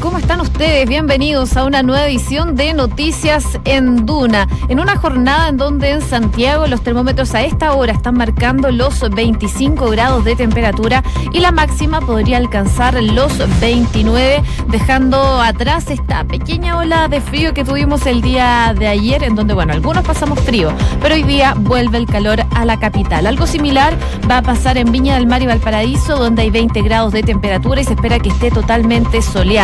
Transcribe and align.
¿cómo 0.00 0.18
están 0.18 0.42
ustedes? 0.42 0.86
Bienvenidos 0.86 1.56
a 1.56 1.64
una 1.64 1.82
nueva 1.82 2.06
edición 2.06 2.56
de 2.56 2.74
Noticias 2.74 3.58
en 3.64 4.04
Duna. 4.04 4.46
En 4.68 4.80
una 4.80 4.96
jornada 4.96 5.48
en 5.48 5.56
donde 5.56 5.92
en 5.92 6.02
Santiago 6.02 6.66
los 6.66 6.82
termómetros 6.82 7.34
a 7.34 7.42
esta 7.42 7.72
hora 7.72 7.94
están 7.94 8.16
marcando 8.16 8.70
los 8.70 9.00
25 9.00 9.88
grados 9.88 10.26
de 10.26 10.36
temperatura 10.36 11.02
y 11.32 11.40
la 11.40 11.52
máxima 11.52 12.02
podría 12.02 12.36
alcanzar 12.36 13.02
los 13.02 13.32
29, 13.60 14.42
dejando 14.68 15.40
atrás 15.40 15.88
esta 15.88 16.24
pequeña 16.24 16.76
ola 16.76 17.08
de 17.08 17.22
frío 17.22 17.54
que 17.54 17.64
tuvimos 17.64 18.04
el 18.04 18.20
día 18.20 18.74
de 18.78 18.88
ayer, 18.88 19.22
en 19.22 19.36
donde, 19.36 19.54
bueno, 19.54 19.72
algunos 19.72 20.04
pasamos 20.04 20.38
frío, 20.40 20.70
pero 21.00 21.14
hoy 21.14 21.22
día 21.22 21.54
vuelve 21.56 21.96
el 21.96 22.06
calor 22.06 22.44
a 22.54 22.66
la 22.66 22.78
capital. 22.78 23.26
Algo 23.26 23.46
similar 23.46 23.96
va 24.30 24.38
a 24.38 24.42
pasar 24.42 24.76
en 24.76 24.92
Viña 24.92 25.14
del 25.14 25.26
Mar 25.26 25.40
y 25.40 25.46
Valparaíso, 25.46 26.18
donde 26.18 26.42
hay 26.42 26.50
20 26.50 26.82
grados 26.82 27.14
de 27.14 27.22
temperatura 27.22 27.80
y 27.80 27.84
se 27.84 27.94
espera 27.94 28.18
que 28.18 28.28
esté 28.28 28.50
totalmente 28.50 29.22
soleado. 29.22 29.61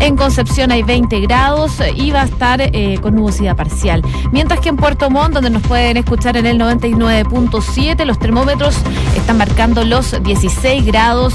En 0.00 0.16
Concepción 0.16 0.72
hay 0.72 0.82
20 0.82 1.20
grados 1.20 1.74
y 1.94 2.10
va 2.10 2.22
a 2.22 2.24
estar 2.24 2.60
eh, 2.60 2.98
con 3.00 3.14
nubosidad 3.14 3.54
parcial. 3.54 4.02
Mientras 4.32 4.58
que 4.58 4.70
en 4.70 4.76
Puerto 4.76 5.08
Montt, 5.08 5.34
donde 5.34 5.50
nos 5.50 5.62
pueden 5.62 5.96
escuchar 5.96 6.36
en 6.36 6.46
el 6.46 6.58
99.7, 6.58 8.04
los 8.04 8.18
termómetros 8.18 8.76
están 9.16 9.38
marcando 9.38 9.84
los 9.84 10.20
16 10.20 10.84
grados 10.84 11.34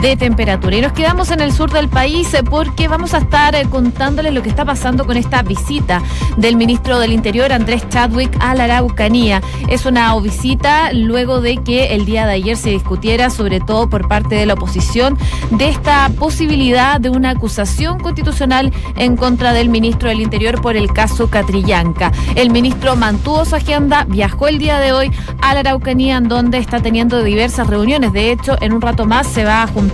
de 0.00 0.16
temperatura. 0.16 0.76
Y 0.76 0.80
nos 0.80 0.92
quedamos 0.92 1.30
en 1.30 1.40
el 1.40 1.52
sur 1.52 1.70
del 1.70 1.88
país 1.88 2.32
eh, 2.32 2.42
porque 2.42 2.88
vamos 2.88 3.12
a 3.12 3.18
estar 3.18 3.54
eh, 3.54 3.66
contándoles 3.68 4.32
lo 4.32 4.42
que 4.42 4.48
está 4.48 4.64
pasando 4.64 5.04
con 5.04 5.16
esta 5.18 5.42
visita 5.42 6.02
del 6.38 6.56
ministro 6.56 6.98
del 6.98 7.12
Interior, 7.12 7.52
Andrés 7.52 7.86
Chadwick, 7.88 8.34
a 8.40 8.54
la 8.54 8.64
Araucanía. 8.64 9.42
Es 9.68 9.84
una 9.84 10.18
visita 10.18 10.92
luego 10.94 11.42
de 11.42 11.58
que 11.58 11.94
el 11.94 12.06
día 12.06 12.26
de 12.26 12.32
ayer 12.32 12.56
se 12.56 12.70
discutiera, 12.70 13.28
sobre 13.28 13.60
todo 13.60 13.90
por 13.90 14.08
parte 14.08 14.36
de 14.36 14.46
la 14.46 14.54
oposición, 14.54 15.18
de 15.50 15.68
esta 15.68 16.08
posibilidad 16.18 16.98
de 16.98 17.10
una 17.10 17.30
acusación 17.30 17.98
constitucional 17.98 18.72
en 18.96 19.16
contra 19.16 19.52
del 19.52 19.68
ministro 19.68 20.08
del 20.08 20.20
Interior 20.20 20.62
por 20.62 20.76
el 20.76 20.90
caso 20.92 21.28
Catrillanca. 21.28 22.10
El 22.36 22.50
ministro 22.50 22.96
mantuvo 22.96 23.44
su 23.44 23.54
agenda, 23.54 24.04
viajó 24.08 24.48
el 24.48 24.58
día 24.58 24.78
de 24.78 24.92
hoy 24.92 25.10
a 25.42 25.52
la 25.52 25.60
Araucanía, 25.60 26.16
en 26.16 26.28
donde 26.28 26.56
está 26.56 26.80
teniendo 26.80 27.22
diversas 27.22 27.66
reuniones. 27.66 28.14
De 28.14 28.32
hecho, 28.32 28.56
en 28.62 28.72
un 28.72 28.80
rato 28.80 29.04
más 29.04 29.26
se 29.26 29.44
va 29.44 29.62
a 29.62 29.66
juntar 29.66 29.89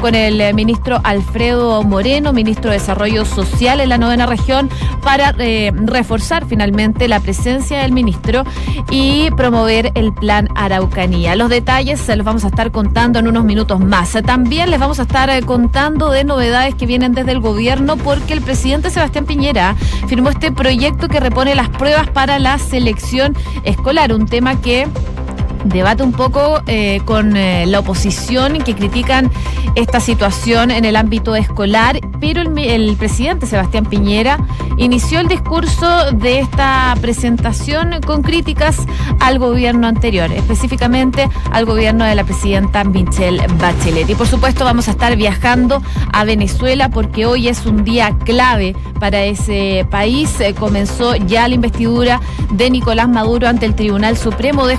con 0.00 0.14
el 0.14 0.40
eh, 0.40 0.52
ministro 0.52 1.00
Alfredo 1.04 1.82
Moreno, 1.82 2.32
ministro 2.32 2.70
de 2.70 2.78
Desarrollo 2.78 3.24
Social 3.24 3.80
en 3.80 3.88
la 3.88 3.98
novena 3.98 4.26
región, 4.26 4.68
para 5.02 5.34
eh, 5.38 5.72
reforzar 5.74 6.46
finalmente 6.46 7.08
la 7.08 7.20
presencia 7.20 7.78
del 7.78 7.92
ministro 7.92 8.44
y 8.90 9.30
promover 9.36 9.92
el 9.94 10.12
plan 10.12 10.48
Araucanía. 10.54 11.36
Los 11.36 11.50
detalles 11.50 12.00
se 12.00 12.16
los 12.16 12.24
vamos 12.24 12.44
a 12.44 12.48
estar 12.48 12.70
contando 12.70 13.18
en 13.18 13.28
unos 13.28 13.44
minutos 13.44 13.80
más. 13.80 14.12
También 14.24 14.70
les 14.70 14.80
vamos 14.80 14.98
a 14.98 15.02
estar 15.02 15.30
eh, 15.30 15.42
contando 15.42 16.10
de 16.10 16.24
novedades 16.24 16.74
que 16.74 16.86
vienen 16.86 17.12
desde 17.12 17.32
el 17.32 17.40
gobierno 17.40 17.96
porque 17.96 18.32
el 18.32 18.40
presidente 18.40 18.90
Sebastián 18.90 19.26
Piñera 19.26 19.76
firmó 20.08 20.30
este 20.30 20.52
proyecto 20.52 21.08
que 21.08 21.20
repone 21.20 21.54
las 21.54 21.68
pruebas 21.68 22.08
para 22.10 22.38
la 22.38 22.58
selección 22.58 23.36
escolar, 23.64 24.12
un 24.12 24.26
tema 24.26 24.60
que 24.60 24.88
debate 25.68 26.02
un 26.02 26.12
poco 26.12 26.62
eh, 26.66 27.00
con 27.04 27.36
eh, 27.36 27.66
la 27.66 27.80
oposición 27.80 28.58
que 28.62 28.74
critican 28.74 29.30
esta 29.74 30.00
situación 30.00 30.70
en 30.70 30.84
el 30.84 30.96
ámbito 30.96 31.34
escolar, 31.34 32.00
pero 32.20 32.40
el, 32.40 32.58
el, 32.58 32.96
presidente 32.96 33.46
Sebastián 33.46 33.84
Piñera 33.86 34.38
inició 34.78 35.20
el 35.20 35.28
discurso 35.28 36.12
de 36.12 36.40
esta 36.40 36.94
presentación 37.00 38.00
con 38.06 38.22
críticas 38.22 38.86
al 39.20 39.38
gobierno 39.38 39.86
anterior, 39.86 40.32
específicamente 40.32 41.28
al 41.50 41.66
gobierno 41.66 42.04
de 42.04 42.14
la 42.14 42.24
presidenta 42.24 42.84
Michelle 42.84 43.46
Bachelet. 43.58 44.08
Y 44.08 44.14
por 44.14 44.26
supuesto 44.26 44.64
vamos 44.64 44.88
a 44.88 44.92
estar 44.92 45.16
viajando 45.16 45.82
a 46.12 46.24
Venezuela 46.24 46.88
porque 46.88 47.26
hoy 47.26 47.48
es 47.48 47.66
un 47.66 47.84
día 47.84 48.16
clave 48.24 48.74
para 48.98 49.24
ese 49.24 49.86
país. 49.90 50.40
Eh, 50.40 50.54
comenzó 50.54 51.16
ya 51.16 51.48
la 51.48 51.54
investidura 51.54 52.20
de 52.52 52.70
Nicolás 52.70 53.08
Maduro 53.08 53.48
ante 53.48 53.66
el 53.66 53.74
Tribunal 53.74 54.16
Supremo 54.16 54.66
de 54.66 54.76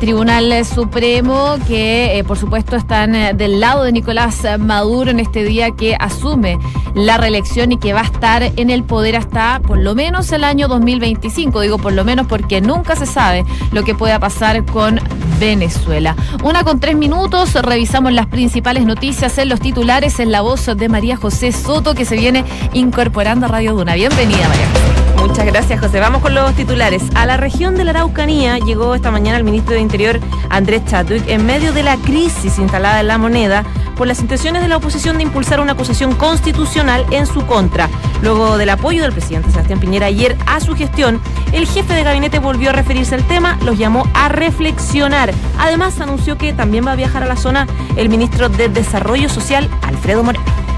Tribunal 0.00 0.64
Supremo, 0.64 1.56
que 1.68 2.18
eh, 2.18 2.24
por 2.24 2.38
supuesto 2.38 2.76
están 2.76 3.14
eh, 3.14 3.32
del 3.34 3.60
lado 3.60 3.84
de 3.84 3.92
Nicolás 3.92 4.46
Maduro 4.58 5.10
en 5.10 5.20
este 5.20 5.44
día 5.44 5.70
que 5.72 5.96
asume 5.98 6.58
la 6.94 7.16
reelección 7.18 7.72
y 7.72 7.76
que 7.76 7.92
va 7.92 8.00
a 8.00 8.04
estar 8.04 8.42
en 8.42 8.70
el 8.70 8.84
poder 8.84 9.16
hasta 9.16 9.60
por 9.60 9.78
lo 9.78 9.94
menos 9.94 10.32
el 10.32 10.44
año 10.44 10.68
2025. 10.68 11.60
Digo 11.60 11.78
por 11.78 11.92
lo 11.92 12.04
menos 12.04 12.26
porque 12.26 12.60
nunca 12.60 12.96
se 12.96 13.06
sabe 13.06 13.44
lo 13.72 13.84
que 13.84 13.94
pueda 13.94 14.18
pasar 14.18 14.64
con 14.64 15.00
Venezuela. 15.38 16.16
Una 16.42 16.64
con 16.64 16.80
tres 16.80 16.96
minutos, 16.96 17.54
revisamos 17.54 18.12
las 18.12 18.26
principales 18.26 18.84
noticias 18.84 19.38
en 19.38 19.48
los 19.48 19.60
titulares 19.60 20.20
en 20.20 20.32
la 20.32 20.40
voz 20.42 20.66
de 20.66 20.88
María 20.88 21.16
José 21.16 21.52
Soto 21.52 21.94
que 21.94 22.04
se 22.04 22.16
viene 22.16 22.44
incorporando 22.72 23.46
a 23.46 23.48
Radio 23.48 23.74
Duna. 23.74 23.94
Bienvenida, 23.94 24.48
María 24.48 24.66
José. 24.68 25.09
Muchas 25.20 25.44
gracias, 25.44 25.80
José. 25.80 26.00
Vamos 26.00 26.22
con 26.22 26.34
los 26.34 26.54
titulares. 26.54 27.02
A 27.14 27.26
la 27.26 27.36
región 27.36 27.76
de 27.76 27.84
la 27.84 27.90
Araucanía 27.90 28.58
llegó 28.58 28.94
esta 28.94 29.10
mañana 29.10 29.36
el 29.36 29.44
ministro 29.44 29.74
de 29.74 29.80
Interior, 29.80 30.18
Andrés 30.48 30.82
Chadwick, 30.86 31.28
en 31.28 31.44
medio 31.44 31.74
de 31.74 31.82
la 31.82 31.98
crisis 31.98 32.58
instalada 32.58 33.00
en 33.00 33.08
la 33.08 33.18
moneda 33.18 33.64
por 33.96 34.06
las 34.06 34.20
intenciones 34.20 34.62
de 34.62 34.68
la 34.68 34.78
oposición 34.78 35.18
de 35.18 35.22
impulsar 35.24 35.60
una 35.60 35.72
acusación 35.72 36.14
constitucional 36.14 37.04
en 37.10 37.26
su 37.26 37.44
contra. 37.44 37.90
Luego 38.22 38.56
del 38.56 38.70
apoyo 38.70 39.02
del 39.02 39.12
presidente 39.12 39.50
Sebastián 39.50 39.78
Piñera 39.78 40.06
ayer 40.06 40.38
a 40.46 40.58
su 40.58 40.74
gestión, 40.74 41.20
el 41.52 41.66
jefe 41.66 41.94
de 41.94 42.02
gabinete 42.02 42.38
volvió 42.38 42.70
a 42.70 42.72
referirse 42.72 43.14
al 43.14 43.24
tema, 43.24 43.58
los 43.62 43.76
llamó 43.76 44.08
a 44.14 44.30
reflexionar. 44.30 45.34
Además, 45.58 46.00
anunció 46.00 46.38
que 46.38 46.54
también 46.54 46.86
va 46.86 46.92
a 46.92 46.96
viajar 46.96 47.22
a 47.22 47.26
la 47.26 47.36
zona 47.36 47.66
el 47.96 48.08
ministro 48.08 48.48
de 48.48 48.70
Desarrollo 48.70 49.28
Social, 49.28 49.68
Alfredo 49.82 50.22
Moreno. 50.22 50.69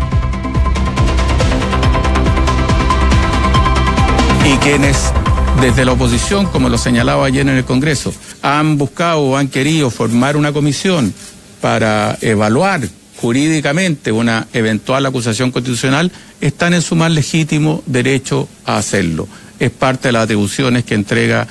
Y 4.53 4.57
quienes 4.57 5.13
desde 5.61 5.85
la 5.85 5.93
oposición, 5.93 6.47
como 6.47 6.69
lo 6.69 6.77
señalaba 6.77 7.27
ayer 7.27 7.43
en 7.43 7.57
el 7.57 7.65
Congreso, 7.65 8.13
han 8.43 8.77
buscado 8.77 9.21
o 9.21 9.37
han 9.37 9.49
querido 9.49 9.91
formar 9.91 10.37
una 10.37 10.53
comisión 10.53 11.15
para 11.61 12.19
evaluar 12.21 12.83
jurídicamente 13.17 14.11
una 14.11 14.49
eventual 14.53 15.07
acusación 15.07 15.53
constitucional, 15.53 16.11
están 16.41 16.75
en 16.75 16.83
su 16.83 16.97
más 16.97 17.13
legítimo 17.13 17.83
derecho 17.87 18.49
a 18.67 18.79
hacerlo. 18.79 19.29
Es 19.59 19.71
parte 19.71 20.09
de 20.09 20.13
las 20.13 20.25
atribuciones 20.25 20.84
que 20.84 20.95
entrega 20.95 21.47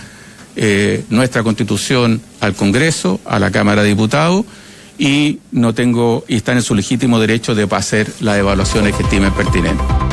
eh, 0.56 1.04
nuestra 1.10 1.44
Constitución 1.44 2.22
al 2.42 2.56
Congreso, 2.56 3.22
a 3.26 3.40
la 3.40 3.52
Cámara 3.52 3.84
de 3.84 3.90
Diputados, 3.90 4.46
y 4.98 5.40
no 5.52 5.74
tengo 5.74 6.26
y 6.28 6.36
están 6.36 6.58
en 6.58 6.64
su 6.64 6.76
legítimo 6.76 7.20
derecho 7.20 7.56
de 7.56 7.68
hacer 7.72 8.12
las 8.20 8.38
evaluaciones 8.38 8.96
que 8.96 9.04
estimen 9.04 9.32
pertinentes. 9.32 10.11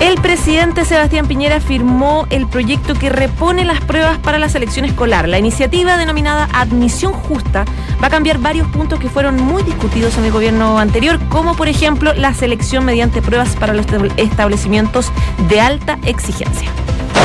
El 0.00 0.14
presidente 0.14 0.86
Sebastián 0.86 1.28
Piñera 1.28 1.60
firmó 1.60 2.26
el 2.30 2.48
proyecto 2.48 2.94
que 2.94 3.10
repone 3.10 3.66
las 3.66 3.82
pruebas 3.82 4.18
para 4.18 4.38
la 4.38 4.48
selección 4.48 4.86
escolar. 4.86 5.28
La 5.28 5.38
iniciativa 5.38 5.98
denominada 5.98 6.48
Admisión 6.54 7.12
Justa 7.12 7.66
va 8.02 8.06
a 8.06 8.10
cambiar 8.10 8.38
varios 8.38 8.66
puntos 8.68 8.98
que 8.98 9.10
fueron 9.10 9.36
muy 9.36 9.62
discutidos 9.62 10.16
en 10.16 10.24
el 10.24 10.32
gobierno 10.32 10.78
anterior, 10.78 11.18
como 11.28 11.54
por 11.54 11.68
ejemplo 11.68 12.14
la 12.14 12.32
selección 12.32 12.86
mediante 12.86 13.20
pruebas 13.20 13.56
para 13.56 13.74
los 13.74 13.84
establecimientos 14.16 15.12
de 15.50 15.60
alta 15.60 15.98
exigencia. 16.06 16.70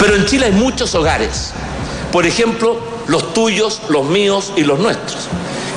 Pero 0.01 0.17
en 0.17 0.25
Chile 0.25 0.47
hay 0.47 0.51
muchos 0.51 0.93
hogares, 0.95 1.53
por 2.11 2.25
ejemplo, 2.25 2.77
los 3.07 3.33
tuyos, 3.33 3.83
los 3.87 4.05
míos 4.05 4.51
y 4.57 4.65
los 4.65 4.79
nuestros, 4.79 5.29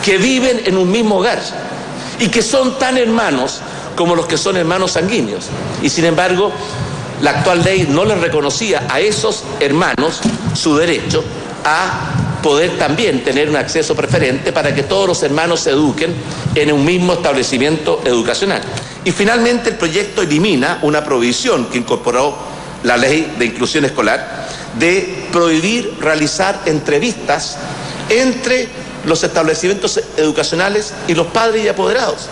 que 0.04 0.18
viven 0.18 0.62
en 0.64 0.76
un 0.76 0.90
mismo 0.90 1.18
hogar 1.18 1.40
y 2.18 2.26
que 2.26 2.42
son 2.42 2.76
tan 2.76 2.98
hermanos 2.98 3.60
como 3.94 4.16
los 4.16 4.26
que 4.26 4.36
son 4.36 4.56
hermanos 4.56 4.92
sanguíneos. 4.92 5.46
Y 5.80 5.90
sin 5.90 6.04
embargo, 6.04 6.52
la 7.20 7.30
actual 7.30 7.62
ley 7.64 7.86
no 7.88 8.04
les 8.04 8.20
reconocía 8.20 8.86
a 8.88 9.00
esos 9.00 9.44
hermanos 9.60 10.20
su 10.54 10.76
derecho 10.76 11.24
a 11.64 12.38
poder 12.42 12.78
también 12.78 13.24
tener 13.24 13.50
un 13.50 13.56
acceso 13.56 13.96
preferente 13.96 14.52
para 14.52 14.74
que 14.74 14.84
todos 14.84 15.08
los 15.08 15.22
hermanos 15.22 15.60
se 15.60 15.70
eduquen 15.70 16.14
en 16.54 16.72
un 16.72 16.84
mismo 16.84 17.14
establecimiento 17.14 18.00
educacional. 18.04 18.62
Y 19.04 19.10
finalmente 19.10 19.70
el 19.70 19.76
proyecto 19.76 20.22
elimina 20.22 20.78
una 20.82 21.04
provisión 21.04 21.66
que 21.66 21.78
incorporó 21.78 22.36
la 22.84 22.96
ley 22.96 23.34
de 23.38 23.46
inclusión 23.46 23.84
escolar 23.84 24.46
de 24.78 25.26
prohibir 25.32 25.96
realizar 26.00 26.62
entrevistas 26.66 27.56
entre 28.08 28.68
los 29.04 29.24
establecimientos 29.24 30.00
educacionales 30.16 30.92
y 31.08 31.14
los 31.14 31.26
padres 31.28 31.64
y 31.64 31.68
apoderados. 31.68 32.28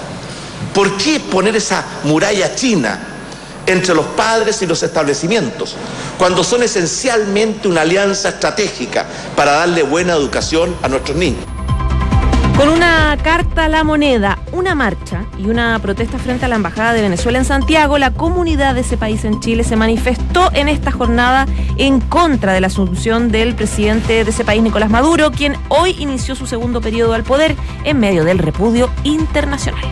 ¿Por 0.73 0.97
qué 0.97 1.19
poner 1.19 1.57
esa 1.57 1.85
muralla 2.05 2.55
china 2.55 3.16
entre 3.67 3.95
los 3.95 4.07
padres 4.07 4.63
y 4.63 4.67
los 4.67 4.83
establecimientos, 4.83 5.77
cuando 6.19 6.45
son 6.45 6.63
esencialmente 6.63 7.69
una 7.69 7.83
alianza 7.83 8.31
estratégica 8.31 9.07
para 9.35 9.53
darle 9.53 9.83
buena 9.83 10.15
educación 10.15 10.75
a 10.83 10.89
nuestros 10.89 11.17
niños. 11.17 11.45
Con 12.57 12.71
una 12.71 13.19
carta 13.23 13.67
a 13.67 13.69
la 13.69 13.85
moneda, 13.85 14.39
una 14.51 14.75
marcha 14.75 15.27
y 15.37 15.47
una 15.51 15.79
protesta 15.79 16.19
frente 16.19 16.47
a 16.47 16.49
la 16.49 16.57
Embajada 16.57 16.95
de 16.95 17.03
Venezuela 17.03 17.37
en 17.37 17.45
Santiago, 17.45 17.99
la 17.99 18.13
comunidad 18.13 18.75
de 18.75 18.81
ese 18.81 18.97
país 18.97 19.27
en 19.27 19.41
Chile 19.41 19.63
se 19.63 19.77
manifestó 19.77 20.51
en 20.55 20.71
esta 20.71 20.91
jornada 20.91 21.47
en 21.77 22.01
contra 22.01 22.55
de 22.55 22.63
la 22.63 22.69
asunción 22.69 23.31
del 23.31 23.55
presidente 23.55 24.25
de 24.25 24.31
ese 24.31 24.43
país, 24.43 24.63
Nicolás 24.63 24.89
Maduro, 24.89 25.33
quien 25.33 25.55
hoy 25.69 25.97
inició 25.99 26.35
su 26.35 26.47
segundo 26.47 26.81
periodo 26.81 27.13
al 27.13 27.25
poder 27.25 27.55
en 27.85 28.01
medio 28.01 28.25
del 28.25 28.39
repudio 28.39 28.89
internacional. 29.05 29.85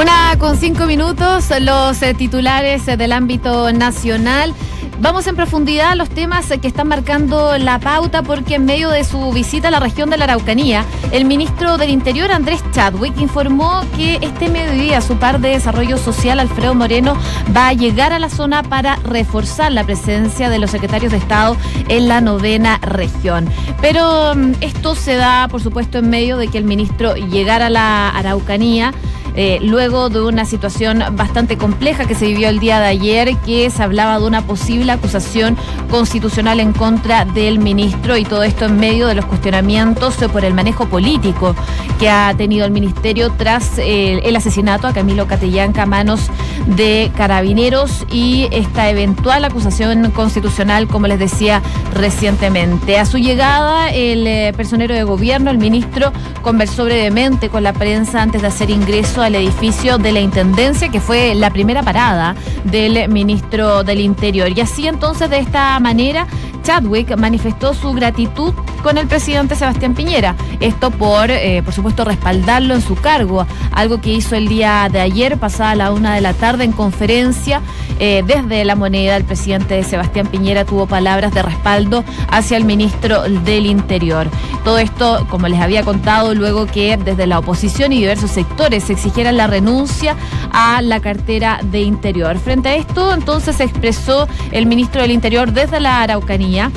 Una 0.00 0.36
con 0.38 0.56
cinco 0.56 0.86
minutos, 0.86 1.46
los 1.60 2.00
eh, 2.02 2.14
titulares 2.14 2.86
eh, 2.86 2.96
del 2.96 3.10
ámbito 3.10 3.72
nacional. 3.72 4.54
Vamos 5.00 5.26
en 5.26 5.34
profundidad 5.34 5.90
a 5.90 5.94
los 5.96 6.08
temas 6.08 6.46
que 6.46 6.68
están 6.68 6.86
marcando 6.86 7.58
la 7.58 7.80
pauta 7.80 8.22
porque 8.22 8.56
en 8.56 8.64
medio 8.64 8.90
de 8.90 9.02
su 9.02 9.32
visita 9.32 9.68
a 9.68 9.70
la 9.72 9.80
región 9.80 10.08
de 10.08 10.16
la 10.16 10.24
Araucanía, 10.24 10.84
el 11.10 11.24
ministro 11.24 11.78
del 11.78 11.90
Interior, 11.90 12.30
Andrés 12.30 12.62
Chadwick, 12.70 13.18
informó 13.18 13.80
que 13.96 14.18
este 14.22 14.48
mediodía 14.48 15.00
su 15.00 15.16
par 15.16 15.40
de 15.40 15.48
desarrollo 15.48 15.98
social, 15.98 16.38
Alfredo 16.38 16.76
Moreno, 16.76 17.16
va 17.56 17.68
a 17.68 17.72
llegar 17.72 18.12
a 18.12 18.20
la 18.20 18.28
zona 18.28 18.62
para 18.62 18.96
reforzar 18.96 19.72
la 19.72 19.82
presencia 19.82 20.48
de 20.48 20.60
los 20.60 20.70
secretarios 20.70 21.10
de 21.10 21.18
Estado 21.18 21.56
en 21.88 22.06
la 22.06 22.20
novena 22.20 22.78
región. 22.78 23.48
Pero 23.80 24.32
mm, 24.36 24.52
esto 24.60 24.94
se 24.94 25.16
da, 25.16 25.48
por 25.48 25.60
supuesto, 25.60 25.98
en 25.98 26.08
medio 26.08 26.36
de 26.36 26.46
que 26.46 26.58
el 26.58 26.64
ministro 26.64 27.16
llegara 27.16 27.66
a 27.66 27.70
la 27.70 28.08
Araucanía 28.10 28.92
eh, 29.40 29.60
luego 29.62 30.08
de 30.08 30.20
una 30.20 30.44
situación 30.44 31.00
bastante 31.12 31.56
compleja 31.56 32.06
que 32.06 32.16
se 32.16 32.26
vivió 32.26 32.48
el 32.48 32.58
día 32.58 32.80
de 32.80 32.86
ayer, 32.86 33.36
que 33.46 33.70
se 33.70 33.80
hablaba 33.84 34.18
de 34.18 34.26
una 34.26 34.42
posible 34.42 34.90
acusación 34.90 35.56
constitucional 35.88 36.58
en 36.58 36.72
contra 36.72 37.24
del 37.24 37.60
ministro 37.60 38.16
y 38.16 38.24
todo 38.24 38.42
esto 38.42 38.64
en 38.64 38.80
medio 38.80 39.06
de 39.06 39.14
los 39.14 39.26
cuestionamientos 39.26 40.16
por 40.32 40.44
el 40.44 40.54
manejo 40.54 40.86
político 40.86 41.54
que 42.00 42.10
ha 42.10 42.34
tenido 42.36 42.66
el 42.66 42.72
ministerio 42.72 43.30
tras 43.30 43.78
eh, 43.78 44.18
el 44.24 44.34
asesinato 44.34 44.88
a 44.88 44.92
Camilo 44.92 45.28
Catellanca 45.28 45.82
a 45.82 45.86
manos 45.86 46.28
de 46.66 47.12
carabineros 47.16 48.06
y 48.10 48.48
esta 48.50 48.90
eventual 48.90 49.44
acusación 49.44 50.10
constitucional, 50.10 50.88
como 50.88 51.06
les 51.06 51.20
decía 51.20 51.62
recientemente. 51.94 52.98
A 52.98 53.06
su 53.06 53.18
llegada, 53.18 53.90
el 53.90 54.26
eh, 54.26 54.52
personero 54.56 54.96
de 54.96 55.04
gobierno, 55.04 55.52
el 55.52 55.58
ministro, 55.58 56.12
conversó 56.42 56.84
brevemente 56.84 57.48
con 57.48 57.62
la 57.62 57.72
prensa 57.72 58.20
antes 58.20 58.42
de 58.42 58.48
hacer 58.48 58.70
ingreso 58.70 59.22
a 59.22 59.27
el 59.28 59.36
edificio 59.36 59.98
de 59.98 60.12
la 60.12 60.20
Intendencia, 60.20 60.88
que 60.88 61.00
fue 61.00 61.34
la 61.34 61.50
primera 61.50 61.82
parada 61.82 62.34
del 62.64 63.08
ministro 63.08 63.84
del 63.84 64.00
Interior. 64.00 64.50
Y 64.56 64.60
así 64.60 64.88
entonces, 64.88 65.30
de 65.30 65.38
esta 65.38 65.78
manera, 65.80 66.26
Chadwick 66.62 67.16
manifestó 67.16 67.72
su 67.74 67.92
gratitud 67.92 68.52
con 68.88 68.96
el 68.96 69.06
presidente 69.06 69.54
Sebastián 69.54 69.94
Piñera. 69.94 70.34
Esto 70.60 70.90
por, 70.90 71.30
eh, 71.30 71.60
por 71.62 71.74
supuesto, 71.74 72.06
respaldarlo 72.06 72.72
en 72.74 72.80
su 72.80 72.94
cargo, 72.94 73.46
algo 73.70 74.00
que 74.00 74.14
hizo 74.14 74.34
el 74.34 74.48
día 74.48 74.88
de 74.90 74.98
ayer, 74.98 75.36
pasada 75.36 75.74
la 75.74 75.92
una 75.92 76.14
de 76.14 76.22
la 76.22 76.32
tarde, 76.32 76.64
en 76.64 76.72
conferencia 76.72 77.60
eh, 77.98 78.24
desde 78.26 78.64
la 78.64 78.76
moneda. 78.76 79.16
El 79.16 79.24
presidente 79.24 79.82
Sebastián 79.82 80.28
Piñera 80.28 80.64
tuvo 80.64 80.86
palabras 80.86 81.34
de 81.34 81.42
respaldo 81.42 82.02
hacia 82.30 82.56
el 82.56 82.64
ministro 82.64 83.24
del 83.24 83.66
Interior. 83.66 84.26
Todo 84.64 84.78
esto, 84.78 85.26
como 85.28 85.48
les 85.48 85.60
había 85.60 85.82
contado, 85.82 86.34
luego 86.34 86.64
que 86.64 86.96
desde 86.96 87.26
la 87.26 87.40
oposición 87.40 87.92
y 87.92 87.98
diversos 87.98 88.30
sectores 88.30 88.84
se 88.84 88.94
exigieran 88.94 89.36
la 89.36 89.48
renuncia 89.48 90.16
a 90.50 90.80
la 90.80 91.00
cartera 91.00 91.60
de 91.62 91.82
Interior. 91.82 92.38
Frente 92.38 92.70
a 92.70 92.76
esto, 92.76 93.12
entonces 93.12 93.56
se 93.56 93.64
expresó 93.64 94.26
el 94.50 94.64
ministro 94.64 95.02
del 95.02 95.10
Interior 95.10 95.52
desde 95.52 95.78
la 95.78 96.00
Araucanía 96.00 96.70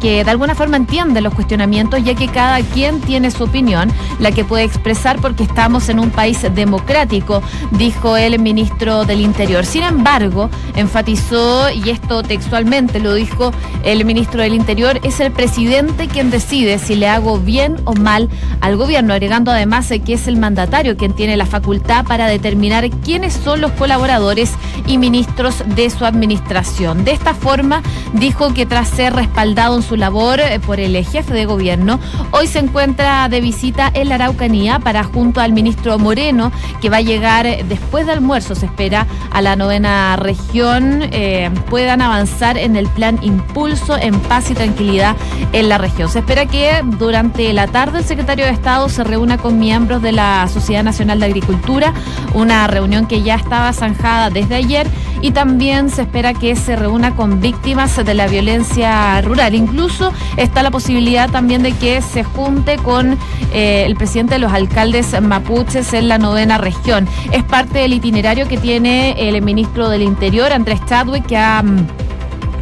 que 0.00 0.24
de 0.24 0.30
alguna 0.30 0.54
forma 0.54 0.76
entiende 0.76 1.20
los 1.20 1.34
cuestionamientos, 1.34 2.02
ya 2.02 2.14
que 2.14 2.28
cada 2.28 2.60
quien 2.60 3.00
tiene 3.00 3.30
su 3.30 3.44
opinión, 3.44 3.92
la 4.18 4.32
que 4.32 4.44
puede 4.44 4.64
expresar 4.64 5.20
porque 5.20 5.44
estamos 5.44 5.88
en 5.88 6.00
un 6.00 6.10
país 6.10 6.44
democrático, 6.54 7.42
dijo 7.72 8.16
el 8.16 8.38
ministro 8.38 9.04
del 9.04 9.20
Interior. 9.20 9.64
Sin 9.64 9.82
embargo, 9.82 10.50
enfatizó, 10.74 11.70
y 11.70 11.90
esto 11.90 12.22
textualmente 12.22 13.00
lo 13.00 13.14
dijo 13.14 13.52
el 13.84 14.04
ministro 14.04 14.42
del 14.42 14.54
Interior, 14.54 15.00
es 15.02 15.20
el 15.20 15.30
presidente 15.30 16.08
quien 16.08 16.30
decide 16.30 16.78
si 16.78 16.94
le 16.94 17.08
hago 17.08 17.38
bien 17.38 17.76
o 17.84 17.94
mal 17.94 18.28
al 18.60 18.76
gobierno, 18.76 19.12
agregando 19.12 19.50
además 19.50 19.92
que 20.04 20.14
es 20.14 20.28
el 20.28 20.36
mandatario 20.36 20.96
quien 20.96 21.14
tiene 21.14 21.36
la 21.36 21.46
facultad 21.46 22.04
para 22.04 22.26
determinar 22.26 22.88
quiénes 22.90 23.32
son 23.34 23.60
los 23.60 23.72
colaboradores 23.72 24.52
y 24.86 24.98
ministros 24.98 25.62
de 25.66 25.90
su 25.90 26.04
administración. 26.04 27.04
De 27.04 27.12
esta 27.12 27.34
forma, 27.34 27.82
dijo 28.12 28.54
que 28.54 28.66
tras 28.66 28.88
ser 28.88 29.14
respaldado 29.14 29.76
en 29.76 29.82
labor 29.96 30.40
eh, 30.40 30.60
por 30.60 30.80
el 30.80 30.96
jefe 31.04 31.32
de 31.34 31.46
gobierno, 31.46 31.98
hoy 32.32 32.46
se 32.46 32.58
encuentra 32.58 33.28
de 33.28 33.40
visita 33.40 33.90
en 33.92 34.08
la 34.08 34.16
Araucanía 34.16 34.78
para 34.78 35.04
junto 35.04 35.40
al 35.40 35.52
ministro 35.52 35.98
Moreno, 35.98 36.52
que 36.80 36.90
va 36.90 36.98
a 36.98 37.02
llegar 37.02 37.46
eh, 37.46 37.64
después 37.68 38.06
del 38.06 38.16
almuerzo, 38.18 38.54
se 38.54 38.66
espera, 38.66 39.06
a 39.30 39.42
la 39.42 39.56
novena 39.56 40.16
región, 40.16 41.08
eh, 41.12 41.50
puedan 41.68 42.02
avanzar 42.02 42.58
en 42.58 42.76
el 42.76 42.86
plan 42.88 43.18
Impulso 43.22 43.96
en 43.96 44.18
paz 44.20 44.50
y 44.50 44.54
tranquilidad 44.54 45.16
en 45.52 45.68
la 45.68 45.78
región. 45.78 46.08
Se 46.08 46.20
espera 46.20 46.46
que 46.46 46.82
durante 46.98 47.52
la 47.52 47.66
tarde 47.66 47.98
el 47.98 48.04
secretario 48.04 48.44
de 48.44 48.52
Estado 48.52 48.88
se 48.88 49.04
reúna 49.04 49.38
con 49.38 49.58
miembros 49.58 50.02
de 50.02 50.12
la 50.12 50.48
Sociedad 50.48 50.82
Nacional 50.82 51.20
de 51.20 51.26
Agricultura, 51.26 51.92
una 52.34 52.66
reunión 52.66 53.06
que 53.06 53.22
ya 53.22 53.34
estaba 53.34 53.72
zanjada 53.72 54.30
desde 54.30 54.54
ayer 54.54 54.86
y 55.22 55.32
también 55.32 55.90
se 55.90 56.02
espera 56.02 56.34
que 56.34 56.56
se 56.56 56.76
reúna 56.76 57.14
con 57.14 57.40
víctimas 57.40 57.96
de 58.04 58.14
la 58.14 58.26
violencia 58.26 59.20
rural. 59.22 59.54
Incluso 59.54 60.12
está 60.36 60.62
la 60.62 60.70
posibilidad 60.70 61.30
también 61.30 61.62
de 61.62 61.72
que 61.72 62.00
se 62.02 62.24
junte 62.24 62.76
con 62.78 63.18
eh, 63.52 63.84
el 63.86 63.96
presidente 63.96 64.34
de 64.34 64.40
los 64.40 64.52
alcaldes 64.52 65.20
mapuches 65.20 65.92
en 65.92 66.08
la 66.08 66.18
novena 66.18 66.58
región. 66.58 67.08
Es 67.32 67.44
parte 67.44 67.80
del 67.80 67.92
itinerario 67.92 68.48
que 68.48 68.56
tiene 68.56 69.28
el 69.28 69.40
ministro 69.42 69.88
del 69.88 70.02
Interior, 70.02 70.52
Andrés 70.52 70.80
Chadwick, 70.86 71.26
que 71.26 71.36
ha 71.36 71.62
mm, 71.62 71.86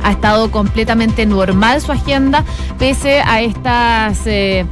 ha 0.03 0.13
estado 0.13 0.51
completamente 0.51 1.27
normal 1.27 1.81
su 1.81 1.93
agenda, 1.93 2.45
pese 2.79 3.21
a 3.21 3.41
estas 3.41 4.27
eh, 4.27 4.65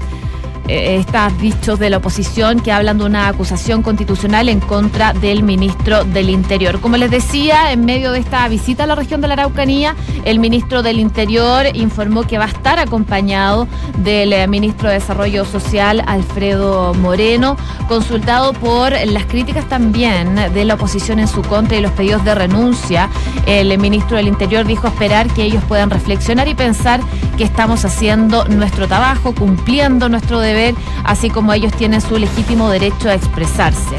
eh, 0.69 0.97
estos 0.97 1.39
dichos 1.39 1.79
de 1.79 1.91
la 1.91 1.99
oposición 1.99 2.61
que 2.61 2.73
hablan 2.73 2.99
de 2.99 3.05
una 3.05 3.29
acusación 3.29 3.83
constitucional 3.83 4.49
en 4.49 4.59
contra 4.59 5.13
del 5.13 5.45
ministro 5.45 6.05
del 6.05 6.29
Interior. 6.29 6.81
Como 6.81 6.97
les 6.97 7.11
decía, 7.11 7.71
en 7.71 7.85
medio 7.85 8.11
de 8.11 8.19
esta 8.19 8.49
visita 8.49 8.85
a 8.85 8.87
la 8.87 8.97
región 8.97 9.21
de 9.21 9.29
la 9.29 9.35
Araucanía, 9.35 9.95
el 10.25 10.41
ministro 10.41 10.83
del 10.83 10.99
Interior 10.99 11.67
informó 11.75 12.25
que 12.25 12.39
va 12.39 12.47
a 12.47 12.49
estar 12.49 12.81
acompañado 12.81 13.69
del 13.99 14.33
eh, 14.33 14.49
ministro 14.49 14.89
de 14.89 14.97
Desarrollo 14.97 15.45
Social, 15.45 16.03
Alfredo 16.07 16.95
Moreno, 16.95 17.57
consultado 17.89 18.53
por 18.53 18.93
las 19.07 19.27
críticas 19.27 19.69
también 19.69 20.35
de 20.53 20.65
la 20.65 20.75
oposición 20.75 21.21
en 21.21 21.29
su 21.29 21.43
contra 21.43 21.77
y 21.77 21.81
los 21.81 21.93
pedidos 21.93 22.25
de 22.25 22.35
renuncia. 22.35 23.09
El 23.47 23.77
ministro 23.79 24.17
del 24.17 24.27
Interior 24.27 24.67
dijo 24.67 24.89
esperar 24.89 25.29
que 25.29 25.45
ellos 25.45 25.62
puedan 25.69 25.91
reflexionar 25.91 26.49
y 26.49 26.55
pensar 26.55 27.01
que 27.37 27.45
estamos 27.45 27.85
haciendo 27.85 28.45
nuestro 28.47 28.89
trabajo, 28.89 29.33
cumpliendo 29.33 30.09
nuestro 30.09 30.40
deber 30.40 30.56
así 31.05 31.31
como 31.31 31.53
ellos 31.53 31.73
tienen 31.73 32.01
su 32.01 32.19
legítimo 32.19 32.69
derecho 32.71 33.09
a 33.09 33.15
expresarse. 33.15 33.97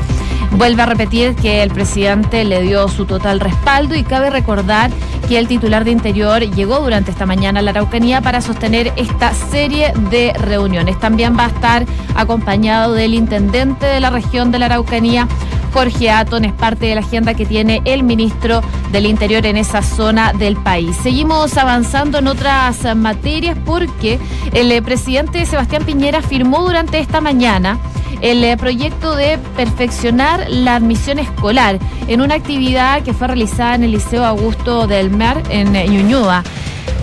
Vuelve 0.52 0.82
a 0.82 0.86
repetir 0.86 1.36
que 1.36 1.62
el 1.62 1.70
presidente 1.72 2.44
le 2.44 2.62
dio 2.62 2.88
su 2.88 3.06
total 3.06 3.40
respaldo 3.40 3.96
y 3.96 4.04
cabe 4.04 4.30
recordar 4.30 4.92
que 5.28 5.38
el 5.38 5.48
titular 5.48 5.84
de 5.84 5.92
Interior 5.92 6.42
llegó 6.42 6.80
durante 6.80 7.12
esta 7.12 7.26
mañana 7.26 7.60
a 7.60 7.62
la 7.62 7.72
Araucanía 7.72 8.22
para 8.22 8.42
sostener 8.42 8.94
esta 8.96 9.34
serie 9.34 9.92
de 10.10 10.34
reuniones. 10.34 11.00
También 11.00 11.38
va 11.38 11.46
a 11.46 11.50
estar 11.50 11.86
acompañado 12.16 12.94
del 12.94 13.14
intendente 13.14 13.86
de 13.86 14.00
la 14.00 14.10
región 14.10 14.52
de 14.52 14.60
la 14.60 14.68
Araucanía, 14.68 15.28
Jorge 15.77 16.10
Aton, 16.10 16.43
es 16.43 16.53
parte 16.53 16.88
de 16.88 16.96
la 16.96 17.01
agenda 17.01 17.36
que 17.36 17.46
tiene 17.46 17.84
el 17.86 18.01
ministro 18.01 18.63
del 18.91 19.05
Interior 19.05 19.46
en 19.46 19.57
esa 19.57 19.84
zona 19.84 20.34
del 20.34 20.55
país. 20.55 20.98
Seguimos 21.03 21.55
avanzando 21.55 22.17
en 22.17 22.25
otras 22.25 22.96
materias 22.96 23.55
porque 23.63 24.17
el 24.53 24.81
presidente 24.81 25.46
Sebastián 25.46 25.84
Piñera 25.86 26.24
firmó 26.24 26.63
durante 26.63 26.98
esta 26.98 27.22
mañana 27.22 27.77
el 28.22 28.43
eh, 28.43 28.57
proyecto 28.57 29.15
de 29.15 29.38
perfeccionar 29.55 30.48
la 30.50 30.77
admisión 30.77 31.19
escolar 31.19 31.77
en 32.07 32.22
una 32.22 32.34
actividad 32.34 33.03
que 33.03 33.13
fue 33.13 33.27
realizada 33.27 33.75
en 33.75 33.84
el 33.84 33.91
Liceo 33.91 34.25
Augusto 34.25 34.88
del 34.88 35.12
Mar 35.12 35.43
en 35.51 35.75
eh, 35.75 35.88
Ñuñoa 35.88 36.43